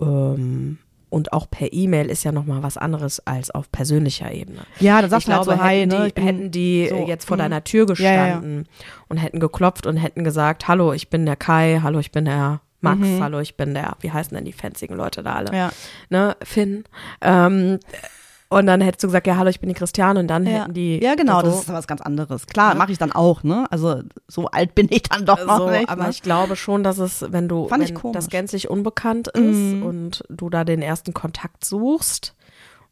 [0.00, 0.78] ähm,
[1.16, 4.60] und auch per E-Mail ist ja nochmal was anderes als auf persönlicher Ebene.
[4.80, 7.06] Ja, da Ich sagst du halt so, hi, hätten, ne, die, ich hätten die so,
[7.08, 7.40] jetzt vor mhm.
[7.40, 8.24] deiner Tür Ja, ja, ja.
[8.26, 8.68] gestanden
[9.08, 12.60] und hätten geklopft und hätten gesagt, hallo, ich bin der Kai, hallo, ich bin der
[12.82, 13.22] Max, Mhm.
[13.22, 15.56] hallo, ich bin der, wie heißen denn die fanzigen Leute da alle?
[15.56, 15.70] Ja.
[16.10, 16.84] ne, Finn.
[17.22, 17.78] Ähm,
[18.48, 20.62] und dann hättest du gesagt, ja, hallo, ich bin die Christiane und dann Ja.
[20.62, 21.02] hätten die.
[21.02, 22.46] ja, genau, so, das ist was ganz anderes.
[22.46, 22.78] Klar, Ja.
[22.78, 23.66] mache ich dann auch, ne?
[23.70, 25.88] Also so alt bin ich dann doch noch so, nicht.
[25.88, 26.10] aber ne?
[26.10, 29.82] ich glaube schon, dass es, wenn du, Fand wenn das gänzlich unbekannt ist Mhm.
[29.82, 32.34] und du da den ersten Kontakt suchst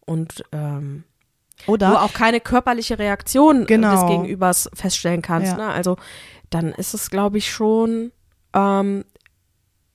[0.06, 1.04] und ähm,
[1.66, 1.90] Oder?
[1.90, 3.92] du auch keine körperliche Reaktion Genau.
[3.92, 5.56] des Gegenübers feststellen kannst, Ja.
[5.56, 5.68] ne?
[5.68, 5.96] Also
[6.50, 8.10] dann ist es, glaube ich, schon,
[8.54, 9.04] ähm,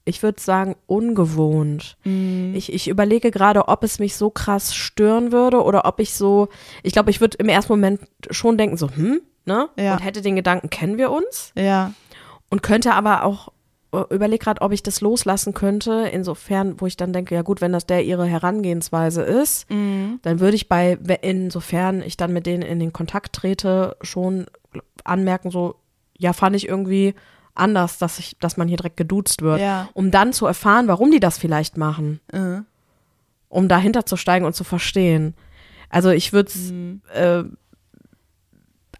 [0.04, 1.96] ich würde sagen, ungewohnt.
[2.04, 2.52] Mhm.
[2.54, 6.48] Ich, ich überlege gerade, ob es mich so krass stören würde oder ob ich so,
[6.82, 9.68] ich glaube, ich würde im ersten Moment schon denken, so, hm, ne?
[9.78, 9.92] Ja.
[9.94, 11.52] Und hätte den Gedanken, kennen wir uns?
[11.56, 11.92] ja.
[12.52, 13.52] Und könnte aber auch,
[13.92, 17.60] äh, überlege gerade, ob ich das loslassen könnte, insofern, wo ich dann denke, ja gut,
[17.60, 20.18] wenn das der ihre Herangehensweise ist, Mhm.
[20.22, 24.46] dann würde ich bei, insofern ich dann mit denen in den Kontakt trete, schon
[25.04, 25.76] anmerken, so,
[26.18, 27.14] ja, fand ich irgendwie
[27.54, 29.60] anders, dass ich, dass man hier direkt geduzt wird.
[29.60, 29.88] Ja.
[29.94, 32.60] Um dann zu erfahren, warum die das vielleicht machen Äh.
[33.48, 35.34] um dahinter zu steigen und zu verstehen.
[35.88, 37.02] Also ich würde es Mhm.
[37.12, 37.42] äh,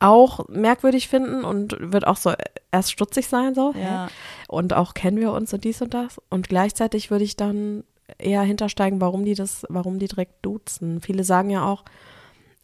[0.00, 2.32] auch merkwürdig finden und wird auch so
[2.72, 3.74] erst stutzig sein so.
[3.76, 4.08] Ja.
[4.48, 6.20] Und auch kennen wir uns und dies und das.
[6.30, 7.84] Und gleichzeitig würde ich dann
[8.18, 11.00] eher hintersteigen, warum die das, warum die direkt duzen.
[11.00, 11.84] Viele sagen ja auch,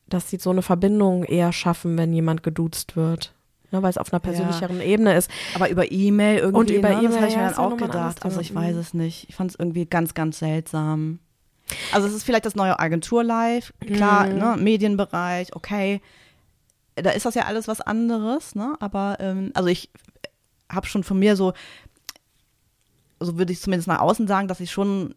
[0.09, 3.33] dass sie so eine Verbindung eher schaffen, wenn jemand geduzt wird.
[3.73, 5.29] Ne, weil es auf einer persönlicheren Ebene ist.
[5.55, 7.03] Aber über E-Mail irgendwie, Und über ne?
[7.03, 8.25] E-Mail, habe ich ja, mir dann ja auch gedacht.
[8.25, 9.29] Also ich weiß es nicht.
[9.29, 11.19] Ich fand es irgendwie ganz, ganz seltsam.
[11.93, 14.39] Also es ist vielleicht das neue Agentur-Live, klar, Mhm.
[14.39, 16.01] ne, Medienbereich, okay.
[16.95, 18.75] Da ist das ja alles was anderes, ne?
[18.79, 19.91] Aber ähm, also ich
[20.71, 21.53] habe schon von mir so,
[23.21, 25.15] so würde ich zumindest nach außen sagen, dass ich schon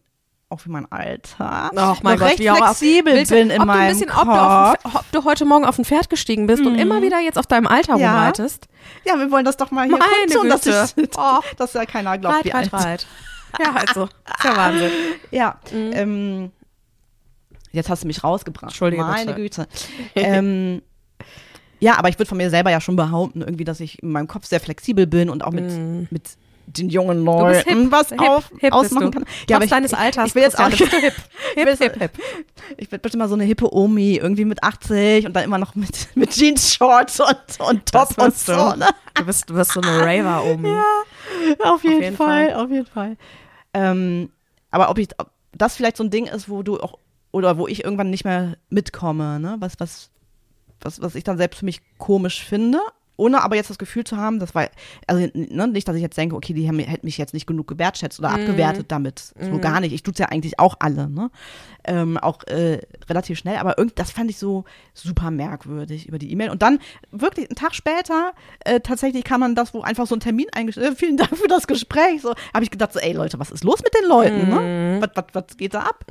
[0.50, 3.50] auch für mein Alter Ach mein noch Gott, recht wie auch- flexibel du- bin in
[3.50, 4.26] ob du ein meinem bisschen, Kopf.
[4.28, 7.20] ob du, auf ob du heute Morgen auf ein Pferd gestiegen bist und immer wieder
[7.20, 8.12] jetzt auf deinem Alter Ja.
[8.14, 8.66] rumreitest.
[9.04, 11.40] Ja, wir wollen das doch mal hier Meine dass, ich, Oh.
[11.56, 13.06] dass ja keiner glaubt, Reit, wie reit, alt reit.
[13.60, 14.90] Ja, also, ist ja Wahnsinn.
[15.30, 16.50] Ja, ähm,
[17.72, 18.70] jetzt hast du mich rausgebracht.
[18.70, 19.66] Entschuldige Meine bitte.
[19.66, 19.68] Güte.
[20.16, 20.82] ähm,
[21.78, 24.28] ja, aber ich würde von mir selber ja schon behaupten, irgendwie, dass ich in meinem
[24.28, 26.30] Kopf sehr flexibel bin und auch mit, mit
[26.76, 29.24] den jungen bist Leuten hip, was hip, auf, hip bist ausmachen kann.
[29.48, 31.14] Ja, Trotz deines Alters, ich will jetzt auch, bist hip.
[31.54, 32.12] Hip, jetzt- hip, hip.
[32.76, 35.74] ich werde bestimmt mal so eine hippe Omi, irgendwie mit 80 und dann immer noch
[35.74, 38.74] mit, mit Jeans-Shorts und, und Top und so.
[38.74, 38.88] Ne?
[39.14, 40.74] Du bist, du wirst so eine Raver-Omi.
[41.64, 43.16] Auf jeden, jeden Fall, auf jeden Fall.
[43.72, 44.30] Ähm,
[44.70, 46.98] aber ob ich, ob das vielleicht so ein Ding ist, wo du auch,
[47.32, 49.56] oder wo ich irgendwann nicht mehr mitkomme, ne?
[49.60, 50.10] Was, was,
[50.80, 52.80] was, was ich dann selbst für mich komisch finde.
[53.20, 54.68] Ohne aber jetzt das Gefühl zu haben, das war,
[55.06, 57.68] also ne, nicht, dass ich jetzt denke, okay, die haben, hätten mich jetzt nicht genug
[57.68, 59.34] gewertschätzt oder abgewertet damit.
[59.38, 59.92] So gar nicht.
[59.92, 61.30] Ich tut's ja eigentlich auch alle, ne?
[61.84, 64.64] Ähm, auch äh, relativ schnell, aber irgend, das fand ich so
[64.94, 66.50] super merkwürdig über die E-Mail.
[66.50, 66.78] Und dann
[67.10, 68.32] wirklich einen Tag später,
[68.64, 71.48] äh, tatsächlich kann man das, wo einfach so ein Termin eingestellt, äh, vielen Dank für
[71.48, 72.22] das Gespräch.
[72.22, 74.48] So habe ich gedacht, so, ey Leute, was ist los mit den Leuten?
[74.48, 74.98] Ne?
[75.00, 76.04] Was, was, was geht da ab?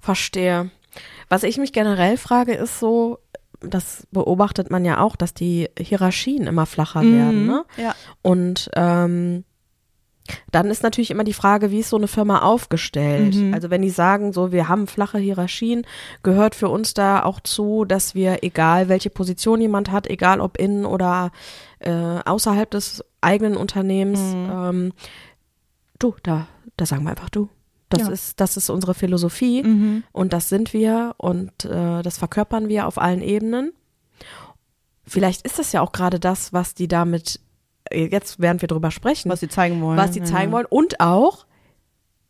[0.00, 0.70] Verstehe.
[1.28, 3.18] Was ich mich generell frage, ist so,
[3.60, 7.46] das beobachtet man ja auch, dass die Hierarchien immer flacher werden.
[7.46, 7.64] Ne?
[7.76, 7.94] Ja.
[8.22, 9.44] Und ähm,
[10.50, 13.34] dann ist natürlich immer die Frage, wie ist so eine Firma aufgestellt?
[13.52, 15.86] Also wenn die sagen, so wir haben flache Hierarchien,
[16.22, 20.58] gehört für uns da auch zu, dass wir, egal welche Position jemand hat, egal ob
[20.58, 21.30] innen oder
[21.80, 24.92] äh, außerhalb des eigenen Unternehmens, ähm,
[25.98, 26.46] du, da,
[26.76, 27.48] da sagen wir einfach du.
[27.90, 28.08] Das Ja.
[28.08, 32.98] ist, das ist unsere Philosophie und das sind wir und äh, das verkörpern wir auf
[32.98, 33.72] allen Ebenen.
[35.06, 37.40] vielleicht ist das ja auch gerade das, was die damit,
[37.92, 39.96] jetzt während wir drüber sprechen, Was sie zeigen wollen.
[39.96, 40.26] was sie ja.
[40.26, 41.46] zeigen wollen und auch,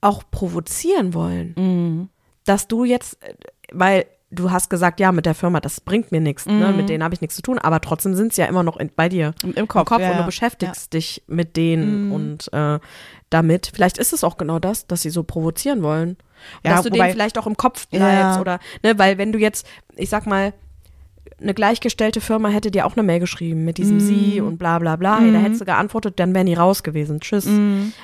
[0.01, 1.55] auch provozieren wollen.
[1.57, 2.09] Mhm.
[2.45, 3.35] Dass du jetzt, äh,
[3.73, 6.72] weil du hast gesagt, ja, mit der Firma, das bringt mir nichts, ne?
[6.76, 8.91] mit denen habe ich nichts zu tun, aber trotzdem sind sie ja immer noch in,
[8.95, 9.81] bei dir Im, Im Kopf.
[9.83, 10.26] im Kopf ja, und du ja.
[10.26, 12.79] beschäftigst dich mit denen und äh,
[13.31, 13.70] damit.
[13.74, 16.16] Vielleicht ist es auch genau das, dass sie so provozieren wollen.
[16.64, 18.41] Ja, dass du wobei- denen vielleicht auch im Kopf bleibst Ja.
[18.41, 19.66] oder, ne, weil wenn du jetzt,
[19.97, 20.53] ich sag mal,
[21.41, 24.97] eine gleichgestellte Firma hätte dir auch eine Mail geschrieben mit diesem Sie und bla bla
[24.97, 25.20] bla.
[25.20, 27.20] Hey, da hättest du geantwortet, dann wären die raus gewesen.
[27.20, 27.47] Tschüss.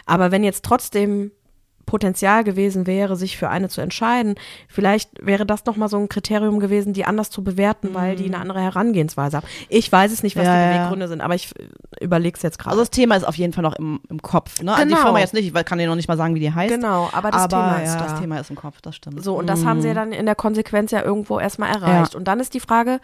[0.06, 1.32] Aber wenn jetzt trotzdem
[1.86, 4.34] Potenzial gewesen wäre, sich für eine zu entscheiden,
[4.68, 8.38] vielleicht wäre das nochmal so ein Kriterium gewesen, die anders zu bewerten, weil die eine
[8.38, 9.46] andere Herangehensweise haben.
[9.68, 10.76] Ich weiß es nicht, was Ja, die ja.
[10.78, 11.52] Beweggründe sind, aber ich
[12.00, 12.70] überlege es jetzt gerade.
[12.70, 14.62] Also das Thema ist auf jeden Fall noch im, im Kopf.
[14.62, 14.72] Ne?
[14.72, 15.02] Also die Genau.
[15.02, 16.72] Firma jetzt nicht, ich kann dir noch nicht mal sagen, wie die heißt.
[16.74, 18.04] genau, aber das aber Thema ist ja, da.
[18.06, 19.22] das Thema ist im Kopf, das stimmt.
[19.22, 22.14] So, und das haben sie ja dann in der Konsequenz ja irgendwo erstmal erreicht.
[22.14, 23.00] Und dann ist die Frage,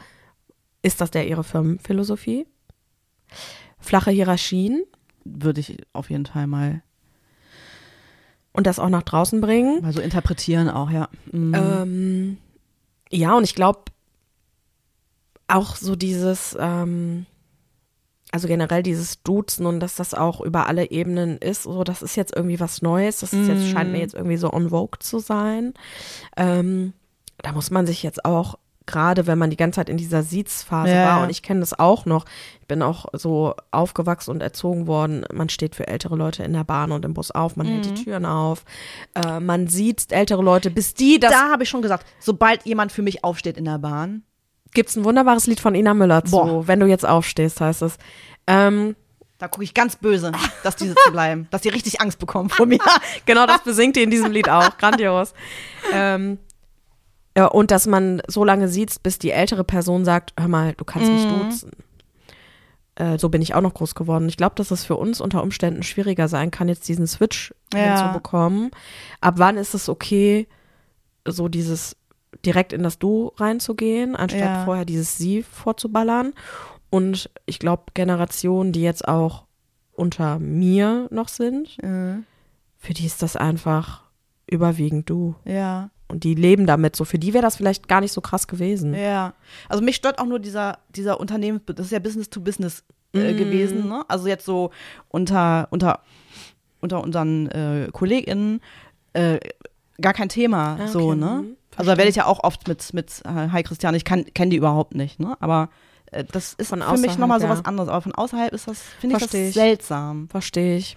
[0.82, 2.46] ist das der ihre Firmenphilosophie?
[3.78, 4.82] Flache Hierarchien
[5.24, 6.82] Würde ich auf jeden Fall mal,
[8.52, 9.82] und das auch nach draußen bringen.
[9.82, 11.08] mal so interpretieren auch, ja.
[11.30, 11.54] Mhm.
[11.54, 12.38] Ähm,
[13.10, 13.80] ja, und ich glaube
[15.48, 17.26] auch so dieses, ähm,
[18.32, 22.16] also generell dieses Duzen und dass das auch über alle Ebenen ist, so das ist
[22.16, 23.18] jetzt irgendwie was Neues.
[23.20, 25.74] Das ist jetzt, scheint mir jetzt irgendwie so on vogue zu sein.
[26.36, 26.92] Ähm,
[27.38, 28.56] da muss man sich jetzt auch
[28.90, 31.78] gerade wenn man die ganze Zeit in dieser Siezphase Ja, war und ich kenne das
[31.78, 32.24] auch noch.
[32.60, 35.24] Ich bin auch so aufgewachsen und erzogen worden.
[35.32, 38.04] Man steht für ältere Leute in der Bahn und im Bus auf, man hält die
[38.04, 38.64] Türen auf,
[39.14, 42.92] äh, man sieht ältere Leute, bis die das da habe ich schon gesagt, sobald jemand
[42.92, 44.22] für mich aufsteht in der Bahn,
[44.72, 46.32] gibt's ein wunderbares Lied von Ina Müller zu.
[46.32, 46.68] Boah.
[46.68, 47.98] Wenn du jetzt aufstehst, heißt es.
[48.46, 48.96] Ähm,
[49.38, 50.32] da gucke ich ganz böse,
[50.62, 52.78] dass die sitzen bleiben, dass die richtig Angst bekommen vor mir.
[53.26, 54.76] genau das besingt die in diesem Lied auch.
[54.76, 55.32] Grandios.
[55.92, 56.38] Ähm,
[57.38, 61.12] und dass man so lange sieht, bis die ältere Person sagt, hör mal, du kannst
[61.12, 61.70] mich duzen.
[62.96, 64.28] Äh, so bin ich auch noch groß geworden.
[64.28, 67.84] Ich glaube, dass es für uns unter Umständen schwieriger sein kann, jetzt diesen Switch Ja.
[67.96, 68.70] hinzubekommen.
[69.20, 70.48] Ab wann ist es okay,
[71.26, 71.96] so dieses
[72.44, 74.64] direkt in das Du reinzugehen, anstatt Ja.
[74.64, 76.32] vorher dieses Sie vorzuballern?
[76.90, 79.44] Und ich glaube, Generationen, die jetzt auch
[79.92, 81.76] unter mir noch sind,
[82.78, 84.02] für die ist das einfach
[84.46, 85.36] überwiegend du.
[85.44, 85.90] ja.
[86.10, 87.04] Und die leben damit so.
[87.04, 88.94] Für die wäre das vielleicht gar nicht so krass gewesen.
[88.94, 89.32] Ja,
[89.68, 92.82] also mich stört auch nur dieser, dieser Unternehmen, das ist ja Business to Business
[93.14, 93.36] äh, Mm.
[93.36, 94.04] gewesen, ne?
[94.08, 94.70] Also jetzt so
[95.08, 96.00] unter, unter,
[96.80, 98.60] unter unseren äh, KollegInnen
[99.14, 99.38] äh,
[100.00, 101.42] gar kein Thema, Ah, so, okay, ne?
[101.42, 104.24] mhm, Also da werde ich ja auch oft mit, mit äh, Hi Christian, ich kenne
[104.50, 105.36] die überhaupt nicht, ne?
[105.40, 105.70] Aber
[106.12, 107.52] äh, das ist Von für mich nochmal so ja.
[107.52, 107.88] was anderes.
[107.88, 110.28] Aber von außerhalb ist das, finde ich das seltsam.
[110.28, 110.96] Verstehe ich.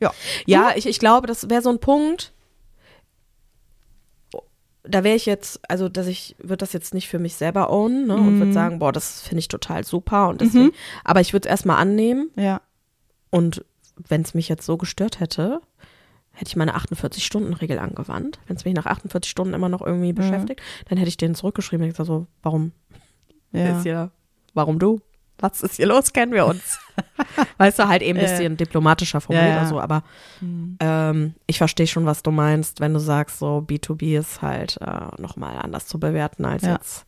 [0.00, 0.12] Ja.
[0.46, 2.32] Ja, ich, ich glaube, das wäre so ein Punkt.
[4.84, 8.06] Da wäre ich jetzt, also dass ich würde das jetzt nicht für mich selber ownen
[8.08, 8.38] ne, und Mhm.
[8.40, 10.72] würde sagen, boah, das finde ich total super und deswegen,
[11.04, 12.60] aber ich würde es erstmal annehmen Ja.
[13.30, 13.64] und
[14.08, 15.60] wenn es mich jetzt so gestört hätte,
[16.32, 18.40] hätte ich meine 48-Stunden-Regel angewandt.
[18.46, 21.84] Wenn es mich nach 48 Stunden immer noch irgendwie beschäftigt, dann hätte ich denen zurückgeschrieben
[21.84, 22.72] und gesagt so, warum
[23.52, 23.76] Ja.
[23.76, 24.10] ist hier,
[24.54, 25.00] warum du?
[25.42, 26.12] Was ist hier los?
[26.12, 26.78] Kennen wir uns?
[27.58, 28.30] weißt du, halt eben ein Ja.
[28.30, 29.60] bisschen diplomatischer formuliert Ja, ja.
[29.60, 30.02] oder so, aber
[30.80, 35.20] ähm, ich verstehe schon, was du meinst, wenn du sagst, so B2B ist halt äh,
[35.20, 36.72] nochmal anders zu bewerten als Ja.
[36.72, 37.04] jetzt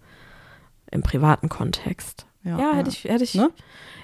[0.91, 2.27] im privaten Kontext.
[2.43, 3.51] Ja, hätte ich, hätte ich, Ne?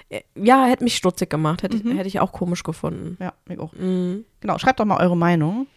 [0.09, 3.17] äh, ja, hätte mich stutzig gemacht, hätte, ich, hätte ich auch komisch gefunden.
[3.19, 3.71] Ja, ich auch.
[3.73, 4.25] Mhm.
[4.39, 5.67] Genau, schreibt doch mal eure Meinung.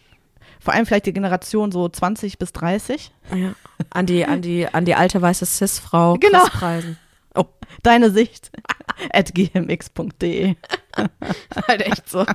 [0.59, 3.11] Vor allem vielleicht die Generation so 20 bis 30.
[3.35, 3.53] Ja.
[3.91, 6.45] An die, an die, an die alte weiße Cis-Frau Genau.
[6.45, 6.97] Preisen.
[7.35, 7.45] Oh,
[7.83, 8.51] deine Sicht.
[9.11, 10.55] at gmx.de.
[11.67, 12.25] halt echt so.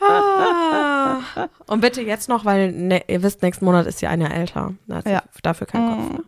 [0.00, 1.20] Ah.
[1.66, 4.74] Und bitte jetzt noch, weil ne, ihr wisst, nächsten Monat ist sie ein Jahr älter.
[4.86, 5.22] Sie Ja.
[5.42, 6.24] dafür keinen Kopf mehr.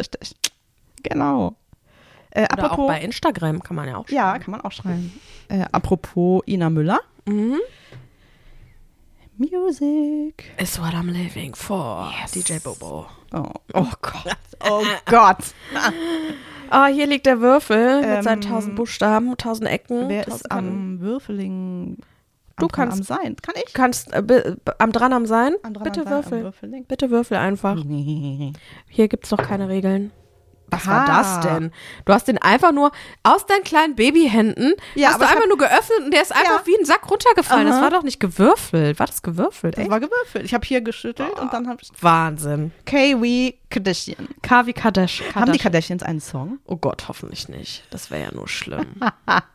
[0.00, 0.34] Richtig.
[1.02, 1.54] Genau.
[2.30, 5.18] Äh, Oder apropos, auch bei Instagram kann man ja auch ja, kann man auch schreiben.
[5.48, 7.00] Äh, apropos Ina Müller.
[7.26, 7.58] Mhm.
[9.38, 10.44] Music.
[10.58, 12.10] Is what I'm living for.
[12.32, 13.06] DJ Bobo.
[13.34, 14.36] Oh, oh Gott.
[14.64, 15.38] Oh Gott.
[16.70, 20.08] Ah, hier liegt der Würfel Ähm, mit seinen tausend Buchstaben, tausend Ecken.
[20.08, 21.98] Wer tausend ist am Würfeling?
[22.58, 23.36] Du am kannst- am Sein.
[23.42, 23.64] Kann ich?
[23.66, 25.54] Du kannst äh, am dran am sein?
[25.62, 26.42] Am dran Bitte am Sein, am würfel.
[26.42, 26.84] Würfeling.
[26.86, 27.76] Bitte würfel einfach.
[28.88, 30.10] Hier gibt's doch keine Regeln.
[30.68, 31.70] Was war das denn?
[32.04, 32.90] Du hast den einfach nur
[33.22, 36.66] aus deinen kleinen Babyhänden, Ja, hast du einfach nur geöffnet und der ist einfach Ja.
[36.66, 37.66] wie ein Sack runtergefallen.
[37.66, 37.82] Das Aha.
[37.82, 38.98] war doch nicht gewürfelt.
[38.98, 39.76] War das gewürfelt?
[39.78, 39.90] Das Ey?
[39.90, 40.44] war gewürfelt.
[40.44, 42.72] Ich habe hier geschüttelt und dann habe ich Wahnsinn.
[42.84, 44.28] Kiwi Kardashian.
[44.42, 45.22] Kavi Kadesh.
[45.34, 46.58] Haben die Kardashians einen Song?
[46.66, 47.84] oh Gott, hoffentlich nicht.
[47.90, 48.86] Das wäre ja nur schlimm.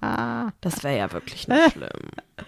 [0.61, 1.89] das wäre ja wirklich nur schlimm.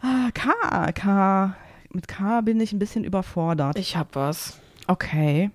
[0.00, 0.92] Ah, K.
[0.92, 1.56] K.
[1.92, 3.76] Mit K bin ich ein bisschen überfordert.
[3.78, 4.58] Ich hab was.
[4.86, 5.50] Okay.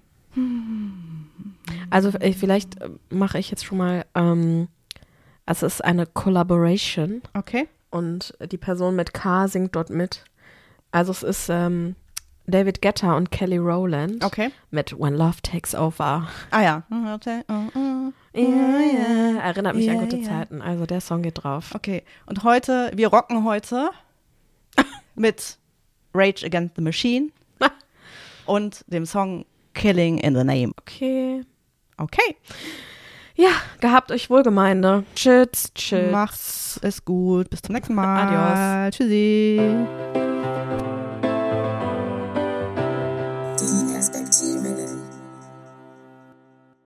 [1.89, 4.67] Also äh, vielleicht äh, mache ich jetzt schon mal, ähm,
[5.45, 7.67] es ist eine Collaboration Okay.
[7.89, 10.23] und die Person mit K singt dort mit.
[10.91, 11.95] Also es ist ähm,
[12.45, 14.51] David Guetta und Kelly Rowland Okay.
[14.71, 16.27] mit When Love Takes Over.
[16.51, 16.83] Ah ja.
[17.15, 17.41] Okay.
[17.47, 18.13] Oh, oh.
[18.33, 18.41] Ja,
[19.33, 19.39] ja.
[19.41, 20.21] Erinnert mich Ja, an gute.
[20.21, 20.61] Zeiten.
[20.61, 21.73] Also der Song geht drauf.
[21.73, 22.03] Okay.
[22.25, 23.89] Und heute, wir rocken heute
[25.15, 25.57] mit
[26.13, 27.29] Rage Against the Machine
[28.45, 30.71] und dem Song Killing in the Name.
[30.81, 31.41] Okay.
[31.97, 32.35] Okay.
[33.35, 35.03] Ja, gehabt euch wohl, Gemeinde.
[35.15, 36.11] Tschüss, tschüss.
[36.11, 37.49] Macht's es gut.
[37.49, 38.89] Bis zum nächsten Mal.
[38.89, 38.95] Adios.
[38.95, 39.59] Tschüssi.